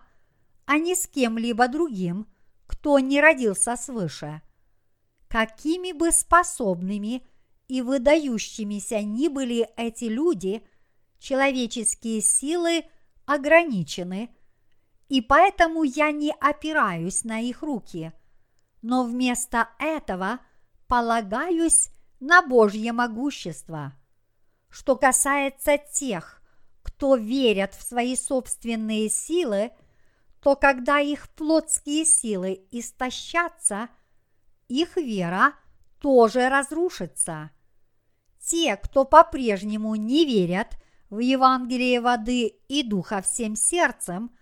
[0.66, 2.28] а не с кем-либо другим,
[2.68, 4.41] кто не родился свыше.
[5.30, 7.26] Какими бы способными
[7.70, 10.62] и выдающимися ни были эти люди,
[11.20, 12.84] человеческие силы
[13.26, 14.36] ограничены,
[15.08, 18.12] и поэтому я не опираюсь на их руки,
[18.82, 20.39] но вместо этого
[20.88, 23.93] полагаюсь на Божье могущество.
[24.70, 26.41] Что касается тех,
[26.84, 29.72] кто верят в свои собственные силы,
[30.41, 33.89] то когда их плотские силы истощатся,
[34.68, 35.53] их вера
[35.99, 37.51] тоже разрушится.
[38.39, 40.78] Те, кто по-прежнему не верят
[41.09, 44.36] в Евангелие воды и духа всем сердцем,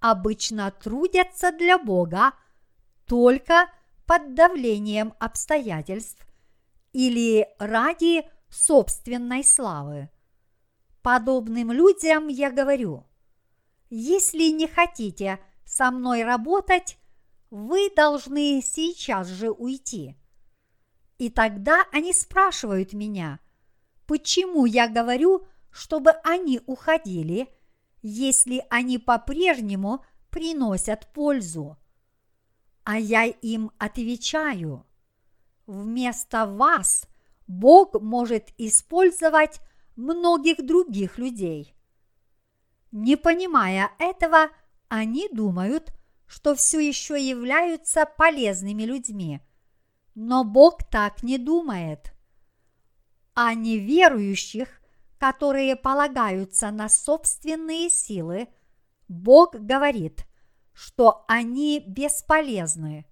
[0.00, 2.32] обычно трудятся для Бога
[3.06, 3.68] только
[4.06, 6.26] под давлением обстоятельств
[6.92, 10.10] или ради собственной славы.
[11.02, 13.06] Подобным людям я говорю,
[13.90, 16.98] если не хотите со мной работать,
[17.50, 20.16] вы должны сейчас же уйти.
[21.18, 23.40] И тогда они спрашивают меня,
[24.06, 27.48] почему я говорю, чтобы они уходили,
[28.02, 31.76] если они по-прежнему приносят пользу.
[32.84, 34.86] А я им отвечаю,
[35.66, 37.06] вместо вас
[37.46, 39.60] Бог может использовать
[39.96, 41.74] многих других людей.
[42.90, 44.50] Не понимая этого,
[44.88, 45.92] они думают,
[46.26, 49.40] что все еще являются полезными людьми.
[50.14, 52.12] Но Бог так не думает.
[53.34, 54.68] А неверующих,
[55.18, 58.48] которые полагаются на собственные силы,
[59.08, 60.26] Бог говорит,
[60.72, 63.06] что они бесполезны.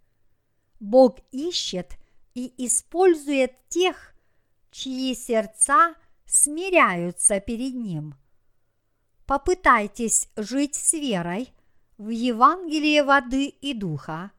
[0.79, 2.00] Бог ищет
[2.41, 4.15] и использует тех,
[4.71, 8.15] чьи сердца смиряются перед Ним.
[9.27, 11.53] Попытайтесь жить с верой
[11.99, 14.31] в Евангелие воды и духа,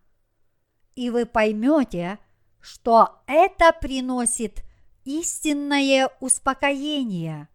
[0.96, 2.18] и вы поймете,
[2.60, 4.64] что это приносит
[5.06, 7.48] истинное успокоение.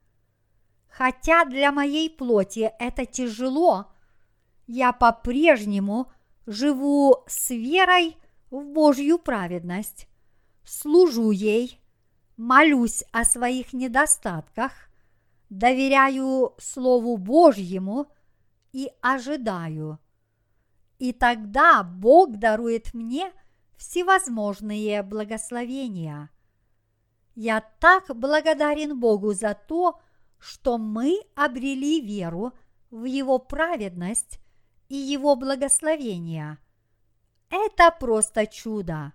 [0.89, 3.93] Хотя для моей плоти это тяжело,
[4.67, 6.11] я по-прежнему
[6.47, 8.17] живу с верой
[8.51, 10.09] в Божью праведность,
[10.67, 11.81] служу ей,
[12.37, 14.73] молюсь о своих недостатках,
[15.49, 18.07] доверяю Слову Божьему
[18.73, 19.99] и ожидаю.
[20.99, 23.33] И тогда Бог дарует мне
[23.77, 26.31] всевозможные благословения.
[27.35, 30.01] Я так благодарен Богу за то,
[30.39, 32.53] что мы обрели веру
[32.91, 34.41] в Его праведность
[34.89, 36.59] и Его благословения.
[37.51, 39.13] Это просто чудо.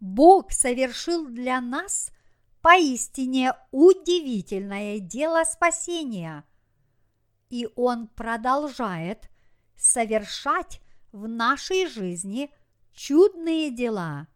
[0.00, 2.10] Бог совершил для нас
[2.60, 6.44] поистине удивительное дело спасения.
[7.50, 9.28] И Он продолжает
[9.76, 10.80] совершать
[11.12, 12.50] в нашей жизни
[12.92, 14.28] чудные дела.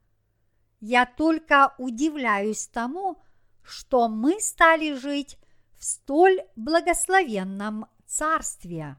[0.81, 3.23] Я только удивляюсь тому,
[3.63, 5.39] что мы стали жить
[5.79, 8.97] в столь благословенном царстве.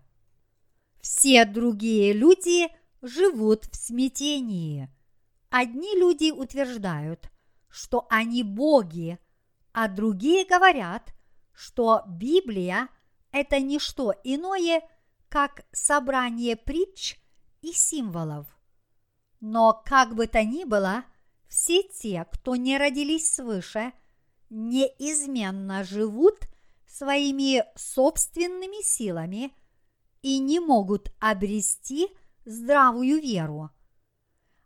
[1.01, 2.70] Все другие люди
[3.01, 4.89] живут в смятении.
[5.56, 7.30] Одни люди утверждают,
[7.70, 9.20] что они боги,
[9.72, 11.14] а другие говорят,
[11.54, 12.89] что Библия–
[13.32, 14.82] это не что иное,
[15.30, 17.20] как собрание притч
[17.62, 18.47] и символов.
[19.41, 21.04] Но как бы то ни было,
[21.47, 23.93] все те, кто не родились свыше,
[24.49, 26.47] неизменно живут
[26.88, 29.56] своими собственными силами
[30.24, 32.08] и не могут обрести
[32.43, 33.70] здравую веру.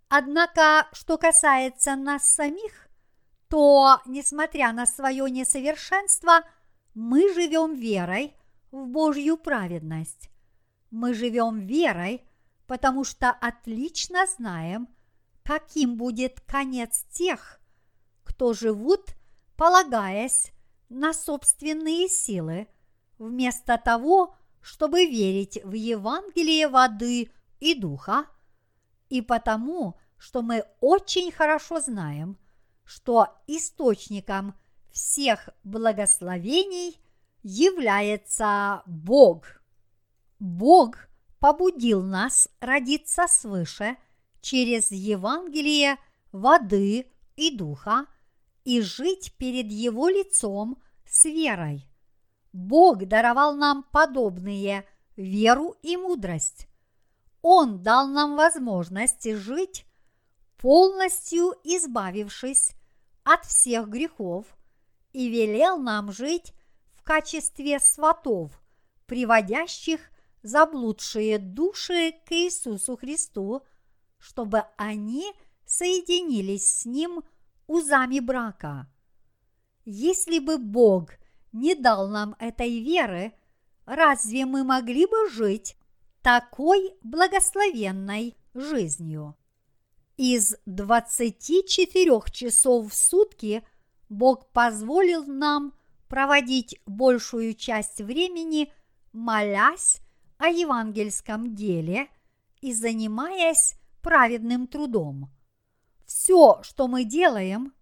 [0.09, 2.87] Однако, что касается нас самих,
[3.49, 6.41] то, несмотря на свое несовершенство,
[6.93, 8.33] мы живем верой
[8.71, 10.29] в Божью праведность.
[10.91, 12.23] Мы живем верой,
[12.67, 14.87] потому что отлично знаем,
[15.43, 17.59] каким будет конец тех,
[18.23, 19.15] кто живут,
[19.55, 20.51] полагаясь
[20.89, 22.67] на собственные силы,
[23.17, 28.25] вместо того, чтобы верить в Евангелие воды и духа,
[29.09, 32.37] и потому, что мы очень хорошо знаем,
[32.83, 34.55] что источником
[34.91, 36.99] всех благословений
[37.43, 39.61] является Бог.
[40.39, 41.07] Бог
[41.39, 43.97] побудил нас родиться свыше
[44.41, 45.97] через Евангелие
[46.31, 48.05] воды и духа
[48.63, 51.87] и жить перед Его лицом с верой.
[52.53, 54.85] Бог даровал нам подобные
[55.15, 56.67] веру и мудрость.
[57.49, 59.85] Он дал нам возможность жить,
[60.57, 62.73] полностью избавившись
[63.23, 64.45] от всех грехов,
[65.13, 66.51] и велел нам жить
[66.93, 68.61] в качестве сватов,
[69.05, 70.01] приводящих
[70.43, 73.61] заблудшие души к Иисусу Христу,
[74.19, 75.31] чтобы они
[75.65, 77.23] соединились с Ним
[77.65, 78.91] узами брака.
[79.85, 81.11] Если бы Бог
[81.53, 83.31] не дал нам этой веры,
[83.85, 85.76] разве мы могли бы жить
[86.27, 89.37] такой благословенной жизнью?
[90.17, 93.65] Из 24 часов в сутки
[94.09, 95.73] Бог позволил нам
[96.09, 98.73] проводить большую часть времени,
[99.13, 100.01] молясь
[100.37, 102.09] о евангельском деле
[102.59, 105.31] и занимаясь праведным трудом.
[106.05, 107.73] Все, что мы делаем,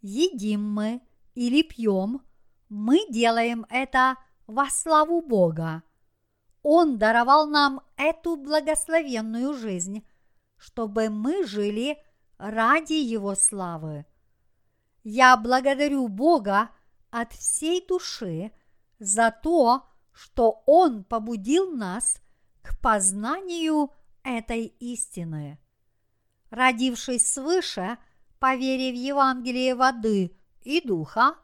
[0.00, 1.00] едим мы
[1.34, 2.22] или пьем,
[2.68, 4.14] мы делаем это
[4.46, 5.82] во славу Бога.
[6.62, 10.06] Он даровал нам эту благословенную жизнь,
[10.56, 11.98] чтобы мы жили
[12.38, 14.04] ради Его славы.
[15.02, 16.70] Я благодарю Бога
[17.10, 18.52] от всей души
[18.98, 22.20] за то, что Он побудил нас
[22.62, 23.90] к познанию
[24.22, 25.58] этой истины.
[26.50, 27.96] Родившись свыше,
[28.38, 31.36] по вере в Евангелие воды и духа,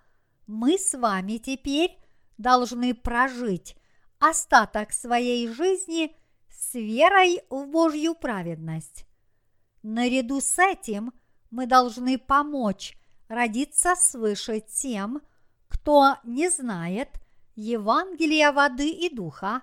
[0.47, 1.99] мы с вами теперь
[2.39, 3.77] должны прожить
[4.19, 6.14] остаток своей жизни
[6.51, 9.07] с верой в Божью праведность.
[9.83, 11.12] Наряду с этим
[11.51, 12.97] мы должны помочь
[13.29, 15.23] родиться свыше тем,
[15.69, 17.09] кто не знает
[17.55, 19.62] Евангелия воды и духа,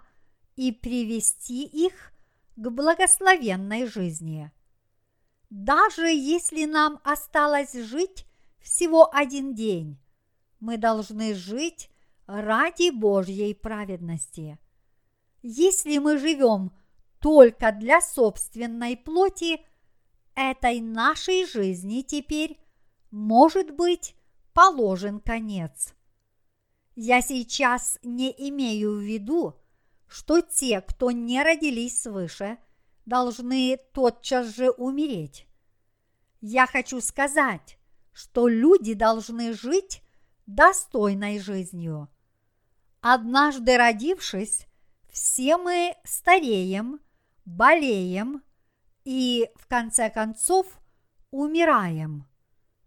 [0.55, 2.13] и привести их
[2.55, 4.51] к благословенной жизни.
[5.49, 8.25] Даже если нам осталось жить
[8.61, 9.99] всего один день,
[10.59, 11.89] мы должны жить
[12.25, 14.57] ради Божьей праведности.
[15.41, 16.71] Если мы живем
[17.19, 19.61] только для собственной плоти,
[20.35, 22.59] этой нашей жизни теперь
[23.11, 24.15] может быть
[24.53, 25.93] положен конец.
[26.95, 29.59] Я сейчас не имею в виду,
[30.07, 32.57] что те, кто не родились свыше,
[33.05, 35.47] должны тотчас же умереть.
[36.39, 37.77] Я хочу сказать,
[38.11, 40.02] что люди должны жить
[40.45, 42.09] достойной жизнью.
[43.01, 44.67] Однажды родившись,
[45.09, 46.99] все мы стареем,
[47.45, 48.41] болеем
[49.03, 50.65] и, в конце концов,
[51.31, 52.27] умираем.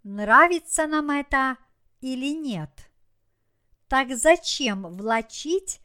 [0.02, 1.56] Нравится нам это
[2.00, 2.90] или нет?
[3.88, 5.80] Так зачем влачить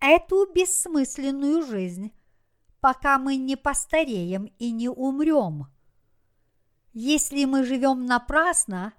[0.00, 2.12] эту бессмысленную жизнь,
[2.80, 5.66] пока мы не постареем и не умрем?
[6.92, 8.92] Если мы живем напрасно,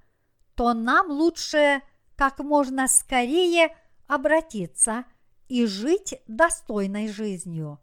[0.56, 1.82] то нам лучше
[2.20, 3.74] как можно скорее
[4.06, 5.06] обратиться
[5.48, 7.80] и жить достойной жизнью.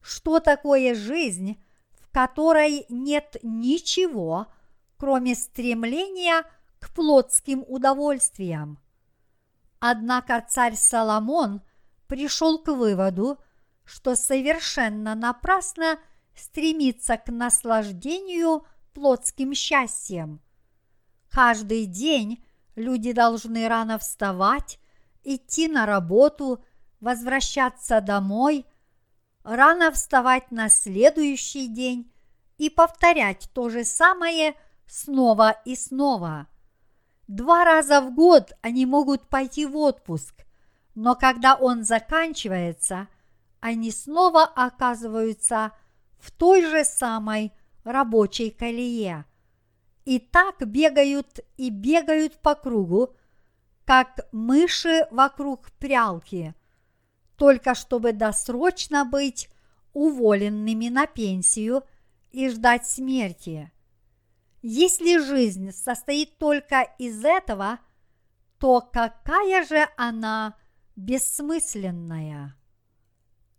[0.00, 1.62] Что такое жизнь,
[2.00, 4.48] в которой нет ничего,
[4.96, 6.42] кроме стремления
[6.80, 8.80] к плотским удовольствиям?
[9.78, 11.62] Однако царь Соломон
[12.08, 13.38] пришел к выводу,
[13.84, 16.00] что совершенно напрасно
[16.34, 20.40] стремиться к наслаждению плотским счастьем.
[21.30, 22.42] Каждый день
[22.78, 24.78] люди должны рано вставать,
[25.24, 26.64] идти на работу,
[27.00, 28.64] возвращаться домой,
[29.44, 32.10] рано вставать на следующий день
[32.56, 34.54] и повторять то же самое
[34.86, 36.46] снова и снова–
[37.28, 40.46] Два раза в год они могут пойти в отпуск,
[40.94, 43.06] но когда он заканчивается,
[43.60, 45.72] они снова оказываются
[46.18, 47.52] в той же самой
[47.84, 49.26] рабочей колее.
[50.08, 53.14] И так бегают и бегают по кругу,
[53.84, 56.54] как мыши вокруг прялки,
[57.36, 59.50] только чтобы досрочно быть
[59.92, 61.82] уволенными на пенсию
[62.32, 63.70] и ждать смерти.
[64.62, 67.78] Если жизнь состоит только из этого,
[68.58, 70.56] то какая же она
[70.96, 72.56] бессмысленная?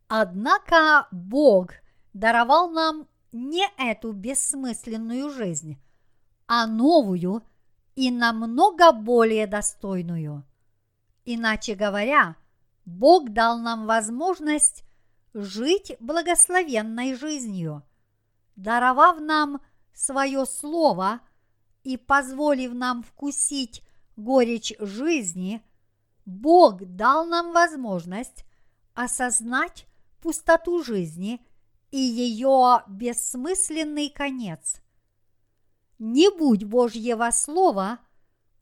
[0.07, 1.73] Однако Бог
[2.13, 5.79] даровал нам не эту бессмысленную жизнь,
[6.51, 7.43] а новую
[7.95, 10.43] и намного более достойную.
[11.23, 12.37] Иначе говоря,
[12.85, 14.83] Бог дал нам возможность
[15.35, 17.83] жить благословенной жизнью,
[18.55, 19.61] даровав нам
[19.93, 21.19] свое слово
[21.83, 23.83] и позволив нам вкусить
[24.15, 25.61] горечь жизни,
[26.25, 28.43] Бог дал нам возможность
[28.95, 29.85] осознать
[30.19, 31.45] пустоту жизни
[31.91, 34.81] и ее бессмысленный конец.
[35.99, 37.99] Не будь Божьего Слова,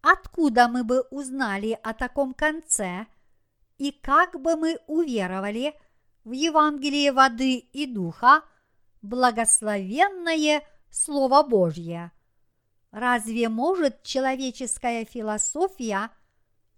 [0.01, 3.05] откуда мы бы узнали о таком конце
[3.77, 5.75] и как бы мы уверовали
[6.23, 8.41] в Евангелие воды и духа,
[9.03, 12.11] благословенное Слово Божье.
[12.89, 16.09] Разве может человеческая философия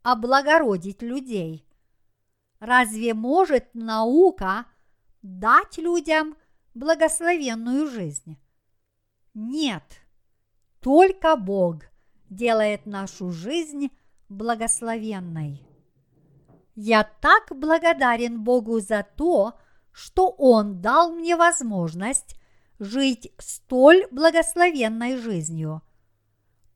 [0.04, 1.66] облагородить людей?
[2.60, 4.66] Разве может наука
[5.22, 6.36] дать людям
[6.74, 8.38] благословенную жизнь?
[9.34, 9.99] Нет,
[10.82, 11.84] только Бог
[12.30, 13.90] делает нашу жизнь
[14.30, 15.66] благословенной.
[16.76, 19.60] Я так благодарен Богу за то,
[19.92, 22.40] что Он дал мне возможность
[22.80, 25.82] жить столь благословенной жизнью.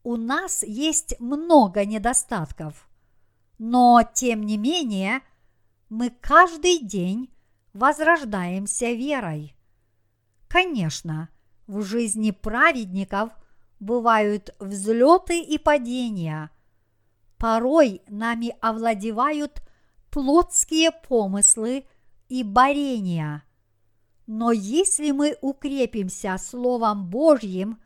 [0.04, 2.90] У нас есть много недостатков,
[3.58, 5.22] но тем не менее–
[5.94, 7.32] мы каждый день
[7.74, 9.56] возрождаемся верой.
[10.48, 11.30] Конечно,
[11.68, 13.30] в жизни праведников
[13.84, 16.50] бывают взлеты и падения.
[17.38, 19.62] Порой нами овладевают
[20.10, 21.86] плотские помыслы
[22.30, 23.44] и борения.
[24.26, 27.82] Но если мы укрепимся Словом Божьим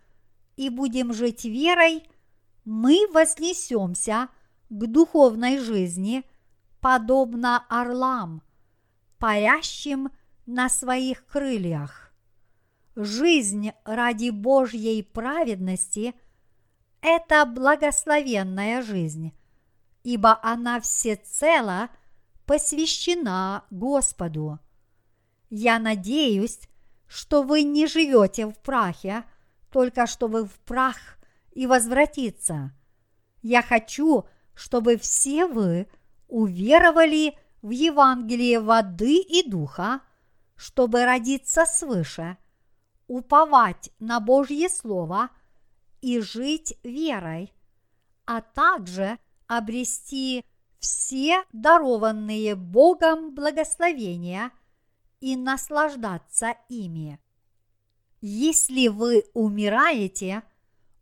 [0.55, 2.03] и будем жить верой,
[2.63, 4.29] мы вознесемся
[4.69, 6.23] к духовной жизни–
[6.79, 8.41] подобно орлам,
[9.17, 10.09] парящим
[10.45, 12.06] на своих крыльях.
[12.99, 16.15] Жизнь ради Божьей праведности–
[17.01, 19.37] это благословенная жизнь,
[20.01, 21.89] ибо она всецело
[22.47, 24.57] посвящена Господу.
[25.51, 26.61] Я надеюсь,
[27.05, 29.25] что вы не живете в прахе,
[29.71, 31.19] только чтобы в прах
[31.51, 32.71] и возвратиться.
[33.43, 34.25] Я хочу,
[34.55, 35.87] чтобы все вы
[36.27, 40.01] уверовали в Евангелие воды и духа,
[40.55, 42.37] чтобы родиться свыше,
[43.07, 45.29] уповать на Божье Слово
[46.01, 47.53] и жить верой,
[48.25, 50.45] а также обрести
[50.79, 54.51] все дарованные Богом благословения
[55.19, 57.19] и наслаждаться ими.
[58.21, 60.43] Если вы умираете,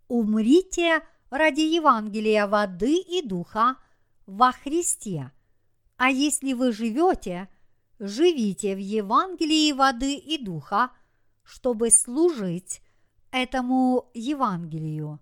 [0.07, 3.77] умрите ради Евангелия воды и духа
[4.25, 5.31] во Христе.
[5.97, 7.49] А если вы живете,
[7.99, 10.91] живите в Евангелии воды и духа,
[11.45, 12.81] чтобы служить
[13.31, 15.19] этому Евангелию.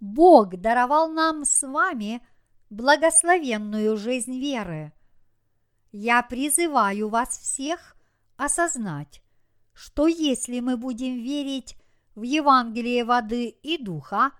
[0.00, 2.26] Бог даровал нам с вами
[2.70, 4.92] благословенную жизнь веры.
[5.90, 7.96] Я призываю вас всех
[8.36, 9.22] осознать,
[9.74, 11.76] что если мы будем верить
[12.14, 14.32] в Евангелие воды и духа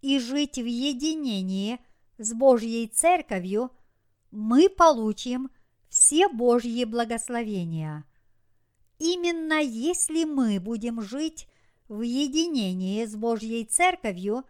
[0.00, 1.78] и жить в единении
[2.18, 3.70] с Божьей Церковью,
[4.30, 5.50] мы получим
[5.88, 8.04] все Божьи благословения.
[8.98, 11.48] Именно если мы будем жить
[11.88, 14.44] в единении с Божьей Церковью,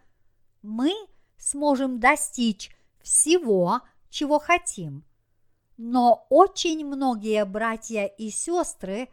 [0.63, 0.93] мы
[1.37, 2.71] сможем достичь
[3.01, 3.81] всего,
[4.11, 5.05] чего хотим.
[5.77, 9.09] Но очень многие братья и сестры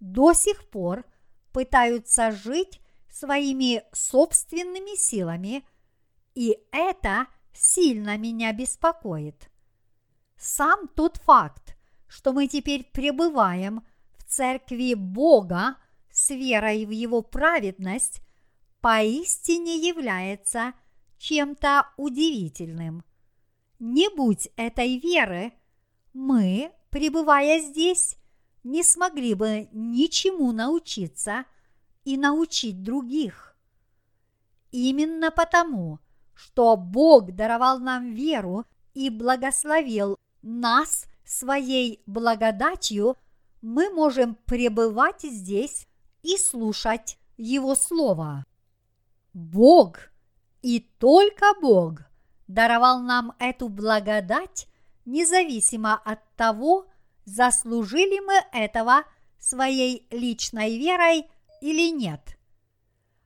[0.00, 1.04] до сих пор
[1.52, 5.64] пытаются жить своими собственными силами,
[6.34, 9.50] и это– сильно меня беспокоит.
[10.36, 11.76] Сам тот факт,
[12.06, 13.84] что мы теперь пребываем
[14.30, 15.76] церкви Бога
[16.10, 18.20] с верой в Его праведность,
[18.80, 20.72] поистине является
[21.18, 23.04] чем-то удивительным.
[23.78, 25.52] Не будь этой веры,
[26.12, 28.16] мы, пребывая здесь,
[28.62, 31.44] не смогли бы ничему научиться
[32.04, 33.56] и научить других.
[34.70, 35.98] Именно потому–
[36.40, 38.64] что Бог даровал нам веру
[38.94, 43.16] и благословил нас своей благодатью,
[43.62, 45.86] мы можем пребывать здесь
[46.22, 48.44] и слушать Его Слово.
[49.32, 50.10] Бог
[50.62, 52.00] и только Бог
[52.48, 54.66] даровал нам эту благодать,
[55.04, 56.86] независимо от того,
[57.24, 59.04] заслужили мы этого
[59.38, 61.30] своей личной верой
[61.60, 62.36] или нет.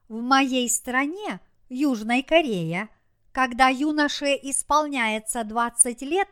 [0.09, 2.89] В моей стране, Южной Корее,
[3.33, 6.29] когда юноше исполняется 20 лет,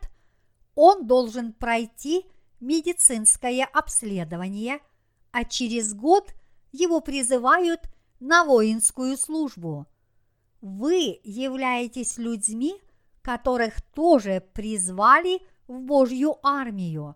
[0.75, 2.25] он должен пройти
[2.63, 4.79] медицинское обследование,
[5.31, 6.33] а через год
[6.71, 7.81] его призывают
[8.19, 9.85] на воинскую службу.
[10.61, 12.81] вы являетесь людьми,
[13.21, 17.15] которых тоже призвали в Божью армию.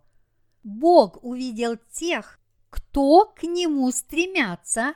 [0.64, 2.40] Бог увидел тех,
[2.70, 4.96] кто к Нему стремятся,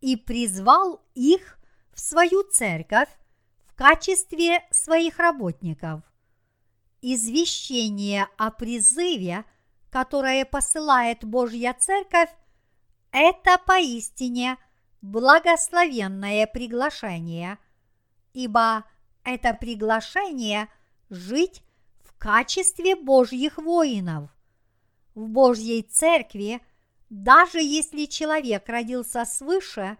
[0.00, 1.58] и призвал их
[1.92, 3.10] в свою церковь
[3.66, 6.02] в качестве своих работников.
[7.02, 9.44] Извещение о призыве,
[9.90, 12.30] которое посылает Божья Церковь,
[13.12, 14.56] это поистине
[15.02, 17.58] благословенное приглашение,
[18.32, 18.84] ибо
[19.24, 20.68] это приглашение
[21.08, 21.62] жить
[22.04, 24.30] в качестве Божьих воинов.
[25.14, 26.60] В Божьей Церкви,
[27.08, 29.96] даже если человек родился свыше,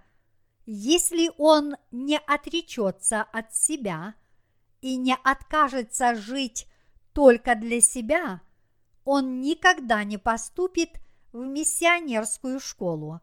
[0.67, 4.15] если он не отречется от себя
[4.81, 6.69] и не откажется жить
[7.13, 8.41] только для себя,
[9.05, 11.01] он никогда не поступит
[11.33, 13.21] в миссионерскую школу.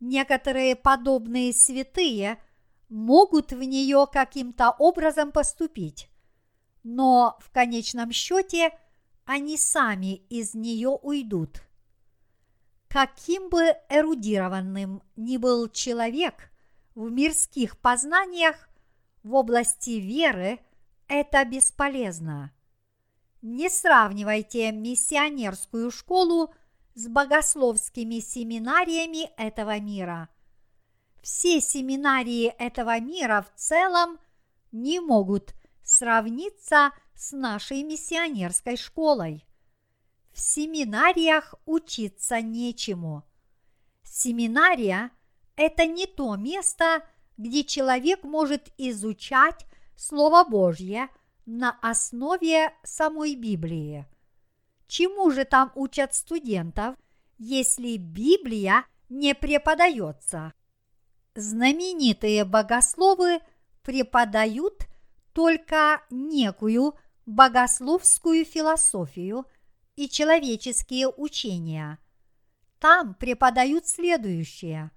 [0.00, 2.42] Некоторые подобные святые
[2.88, 6.10] могут в нее каким-то образом поступить,
[6.82, 8.76] но в конечном счете
[9.24, 11.62] они сами из нее уйдут.
[12.88, 16.50] Каким бы эрудированным ни был человек
[16.94, 18.68] в мирских познаниях,
[19.22, 20.60] в области веры
[21.08, 22.52] это бесполезно.
[23.42, 26.54] Не сравнивайте миссионерскую школу
[26.94, 30.28] с богословскими семинариями этого мира.
[31.22, 34.20] Все семинарии этого мира в целом
[34.70, 39.44] не могут сравниться с нашей миссионерской школой.
[40.32, 43.24] В семинариях учиться нечему.
[44.04, 45.10] Семинария–
[45.56, 47.04] это не то место,
[47.36, 49.66] где человек может изучать
[49.96, 51.08] Слово Божье–
[51.46, 54.06] на основе самой Библии.
[54.86, 56.96] Чему же там учат студентов,
[57.38, 60.52] если Библия не преподается?
[61.34, 63.40] Знаменитые богословы
[63.82, 64.86] преподают
[65.32, 69.46] только некую богословскую философию
[69.96, 71.98] и человеческие учения.
[72.78, 74.90] Там преподают следующее.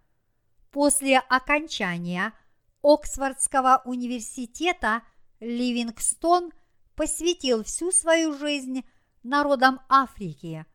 [0.71, 2.33] После окончания
[2.81, 5.01] Оксфордского университета–
[5.45, 6.51] Ливингстон
[6.95, 8.83] посвятил всю свою жизнь
[9.21, 10.65] народам Африки,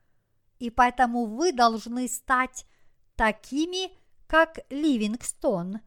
[0.60, 2.66] и поэтому вы должны стать
[3.16, 3.90] такими,
[4.28, 5.80] как Ливингстон,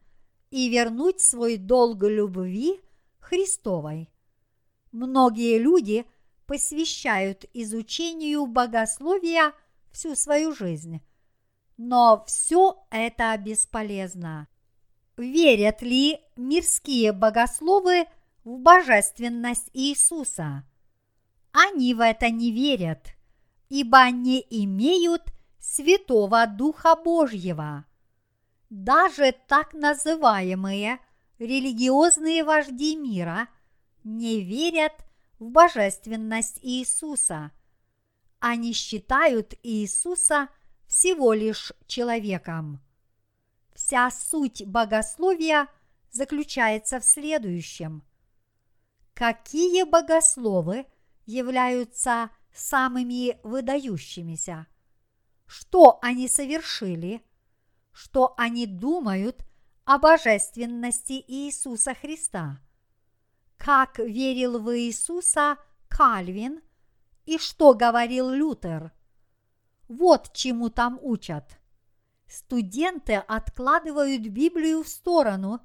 [0.50, 2.80] и вернуть свой долг любви
[3.20, 4.10] Христовой.
[4.92, 6.04] Многие люди
[6.46, 9.54] посвящают изучению богословия
[9.92, 11.00] всю свою жизнь,
[11.78, 14.46] но все это бесполезно.
[15.16, 18.04] Верят ли мирские богословы–
[18.44, 20.64] в божественность Иисуса.
[21.52, 23.14] Они в это не верят,
[23.68, 25.22] ибо не имеют
[25.58, 27.86] Святого Духа Божьего.
[28.68, 30.98] Даже так называемые
[31.38, 33.48] религиозные вожди мира
[34.02, 34.92] не верят
[35.38, 37.50] в божественность Иисуса.
[38.40, 40.48] Они считают Иисуса
[40.86, 42.82] всего лишь человеком.
[43.74, 45.68] Вся суть богословия
[46.10, 48.02] заключается в следующем–
[49.14, 50.86] какие богословы
[51.24, 54.66] являются самыми выдающимися,
[55.46, 57.24] что они совершили,
[57.92, 59.44] что они думают
[59.84, 62.60] о божественности Иисуса Христа,
[63.56, 65.56] как верил в Иисуса
[65.88, 66.60] Кальвин
[67.24, 68.92] и что говорил Лютер.
[69.88, 71.58] Вот чему там учат.
[72.26, 75.60] Студенты откладывают Библию в сторону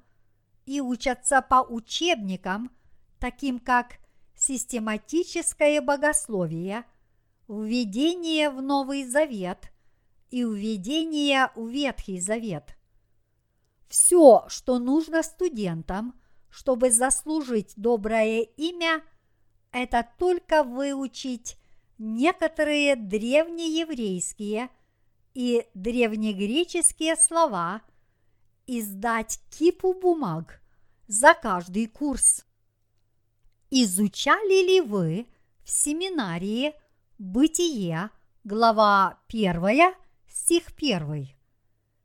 [0.66, 2.70] и учатся по учебникам–
[3.20, 3.98] таким как
[4.34, 6.84] систематическое богословие,
[7.46, 9.70] введение в Новый Завет
[10.30, 12.76] и введение в Ветхий Завет.
[13.88, 16.14] Все, что нужно студентам,
[16.48, 19.02] чтобы заслужить доброе имя,
[19.72, 21.56] это только выучить
[21.98, 24.70] некоторые древнееврейские
[25.34, 27.82] и древнегреческие слова
[28.66, 30.62] и сдать кипу бумаг
[31.06, 32.46] за каждый курс.
[33.72, 35.28] Изучали ли вы
[35.62, 36.74] в семинарии
[37.18, 38.10] Бытие,
[38.42, 39.94] глава 1,
[40.28, 41.28] стих 1?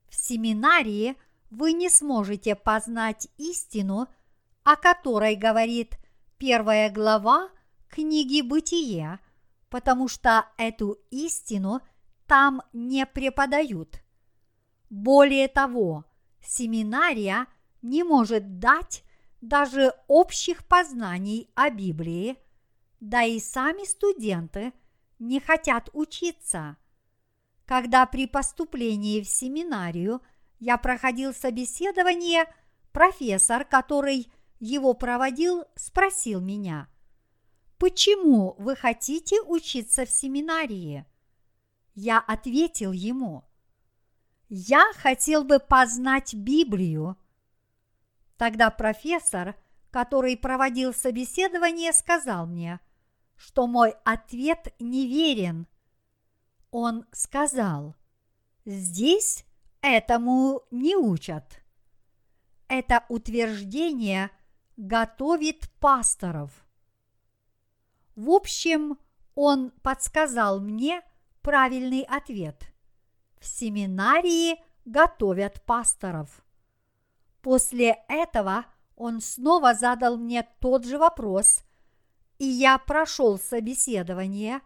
[0.07, 1.16] В семинарии
[1.49, 4.07] вы не сможете познать истину,
[4.63, 5.97] о которой говорит
[6.38, 7.49] первая глава
[7.89, 9.18] книги Бытие,
[9.70, 11.82] потому что эту истину
[12.28, 14.03] там не преподают.
[14.91, 16.05] Более того,
[16.45, 17.47] семинария
[17.82, 19.03] не может дать
[19.47, 22.37] даже общих познаний о Библии,
[22.99, 24.73] да и сами студенты
[25.19, 26.77] не хотят учиться.
[27.65, 30.21] Когда при поступлении в семинарию
[30.59, 32.45] я проходил собеседование,
[32.91, 36.89] профессор, который его проводил, спросил меня,
[37.77, 41.05] «Почему вы хотите учиться в семинарии?»
[41.93, 43.43] Я ответил ему,
[44.49, 47.17] «Я хотел бы познать Библию».
[48.38, 49.55] Тогда профессор,
[49.91, 52.79] который проводил собеседование, сказал мне,
[53.36, 55.67] что мой ответ неверен.
[56.71, 57.95] Он сказал,
[58.65, 59.45] «Здесь
[59.81, 61.61] этому не учат».
[62.67, 64.31] Это утверждение
[64.75, 66.51] готовит пасторов.
[68.15, 68.97] В общем,
[69.36, 71.01] он подсказал мне
[71.41, 72.73] правильный ответ.
[73.39, 76.44] В семинарии готовят пасторов.
[77.45, 78.65] После этого
[78.95, 81.63] он снова задал мне тот же вопрос,
[82.39, 84.61] и я прошел собеседование,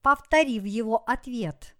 [0.00, 1.74] повторив его ответ.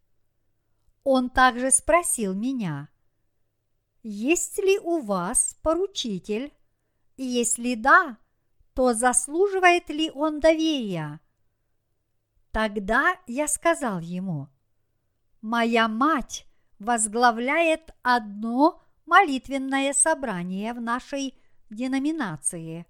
[1.05, 2.89] Он также спросил меня–
[4.03, 6.53] есть ли у вас поручитель?
[7.17, 8.17] Если да,
[8.75, 11.21] то заслуживает ли он доверия?
[12.51, 14.49] Тогда я сказал ему,
[15.43, 16.45] моя мать
[16.81, 21.35] возглавляет одно молитвенное собрание в нашей
[21.69, 22.87] деноминации.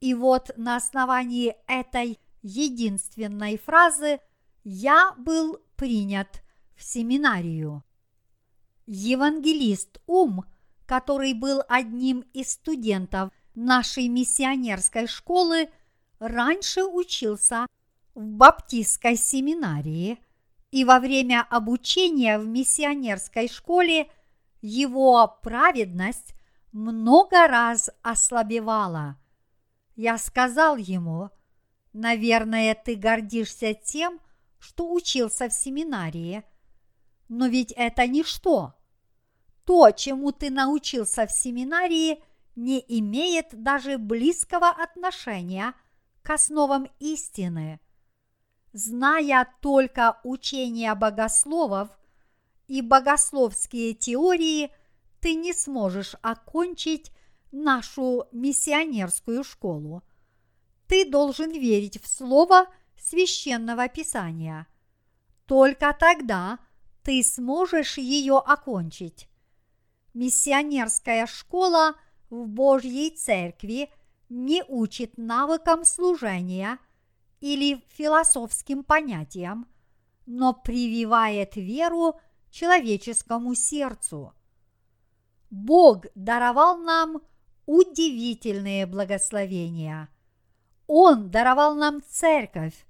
[0.00, 4.20] И вот на основании этой единственной фразы
[4.64, 6.42] я был принят
[6.76, 7.82] в семинарию.
[8.86, 10.44] Евангелист Ум,
[10.84, 15.70] который был одним из студентов нашей миссионерской школы,
[16.18, 17.66] раньше учился
[18.14, 20.18] в баптистской семинарии,
[20.70, 24.10] и во время обучения в миссионерской школе
[24.66, 26.34] его праведность
[26.72, 29.16] много раз ослабевала.
[29.96, 31.30] Я сказал ему,
[31.92, 34.18] наверное, ты гордишься тем,
[34.58, 36.42] что учился в семинарии–
[37.28, 38.74] но ведь это ничто.
[39.64, 42.22] То, чему ты научился в семинарии,
[42.54, 45.74] не имеет даже близкого отношения
[46.22, 47.80] к основам истины.
[48.72, 51.88] Зная только учения богословов
[52.66, 54.70] и богословские теории,
[55.20, 57.10] ты не сможешь окончить
[57.52, 60.02] нашу миссионерскую школу.
[60.86, 64.66] Ты должен верить в слово священного писания.
[65.46, 66.58] Только тогда–
[67.04, 69.28] ты сможешь ее окончить.
[70.14, 71.94] Миссионерская школа
[72.30, 73.90] в Божьей Церкви
[74.30, 76.78] не учит навыкам служения
[77.40, 79.68] или философским понятиям,
[80.24, 82.18] но прививает веру
[82.54, 84.32] человеческому сердцу.
[85.50, 87.20] Бог даровал нам
[87.66, 90.08] удивительные благословения.
[90.86, 92.86] Он даровал нам церковь,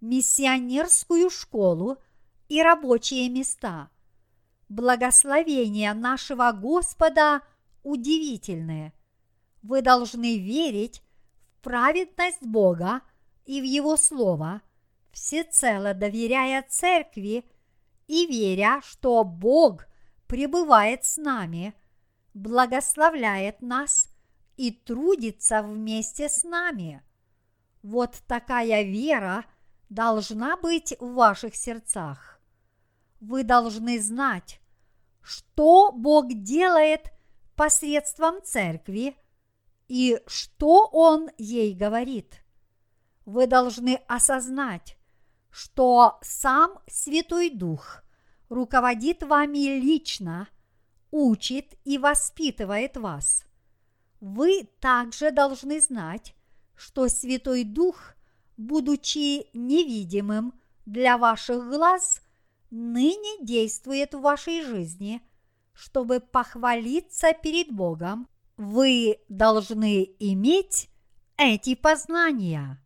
[0.00, 1.98] миссионерскую школу–
[2.48, 3.90] и рабочие места.
[4.68, 7.42] Благословения нашего Господа
[7.82, 8.92] удивительные.
[9.62, 11.02] Вы должны верить
[11.52, 13.02] в праведность Бога
[13.44, 14.62] и в Его Слово,
[15.12, 17.44] всецело доверяя Церкви
[18.08, 19.86] и веря, что Бог
[20.26, 21.72] пребывает с нами,
[22.34, 24.08] благословляет нас
[24.56, 27.04] и трудится вместе с нами.
[27.82, 29.44] Вот такая вера
[29.88, 32.38] должна быть в ваших сердцах
[33.20, 34.60] вы должны знать,
[35.20, 37.10] что Бог делает
[37.56, 39.16] посредством церкви
[39.88, 42.42] и что Он ей говорит.
[43.24, 44.96] Вы должны осознать,
[45.50, 48.02] что сам Святой Дух
[48.48, 50.48] руководит вами лично,
[51.10, 53.44] учит и воспитывает вас.
[54.20, 56.34] Вы также должны знать,
[56.74, 58.14] что Святой Дух,
[58.56, 60.54] будучи невидимым
[60.86, 62.22] для ваших глаз–
[62.70, 65.22] ныне действует в вашей жизни,
[65.72, 70.88] чтобы похвалиться перед Богом, вы должны иметь
[71.36, 72.82] эти познания.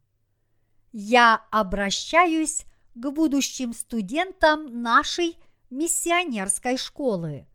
[0.93, 2.65] Я обращаюсь
[2.95, 5.37] к будущим студентам нашей
[5.71, 7.47] миссионерской школы.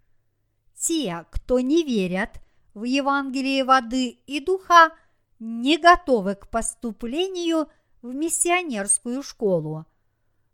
[0.75, 2.41] Те, кто не верят
[2.73, 4.91] в Евангелие воды и духа,
[5.39, 7.69] не готовы к поступлению
[8.01, 9.85] в миссионерскую школу–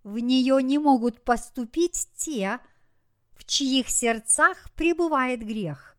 [0.03, 2.59] в нее не могут поступить те,
[3.31, 5.97] в чьих сердцах пребывает грех.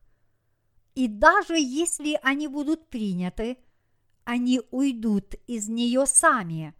[0.95, 3.57] И даже если они будут приняты,
[4.25, 6.75] они уйдут из нее сами.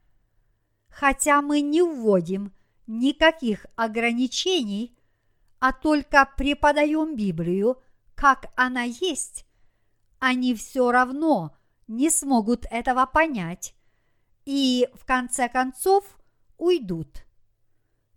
[0.88, 2.53] Хотя мы не вводим
[2.86, 4.97] никаких ограничений,
[5.59, 7.82] а только преподаем Библию,
[8.14, 9.47] как она есть,
[10.18, 13.74] они все равно не смогут этого понять
[14.45, 16.05] и, в конце концов,
[16.59, 17.24] уйдут.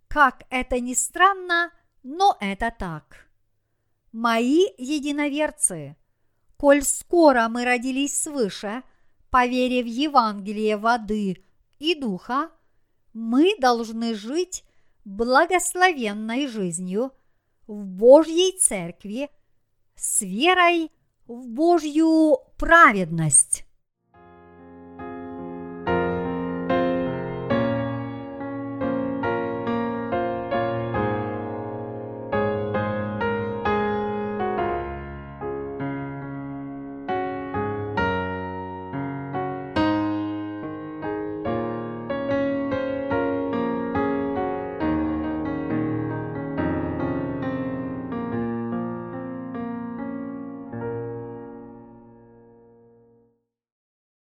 [0.08, 1.70] Как это ни странно,
[2.02, 3.28] но это так.
[4.12, 5.96] Мои единоверцы,
[6.56, 8.82] коль скоро мы родились свыше,
[9.30, 11.44] поверив в Евангелие воды
[11.78, 12.50] и духа,
[13.12, 14.64] мы должны жить
[15.04, 17.12] благословенной жизнью
[17.66, 19.30] в Божьей Церкви
[19.94, 20.90] с верой
[21.26, 23.67] в Божью праведность.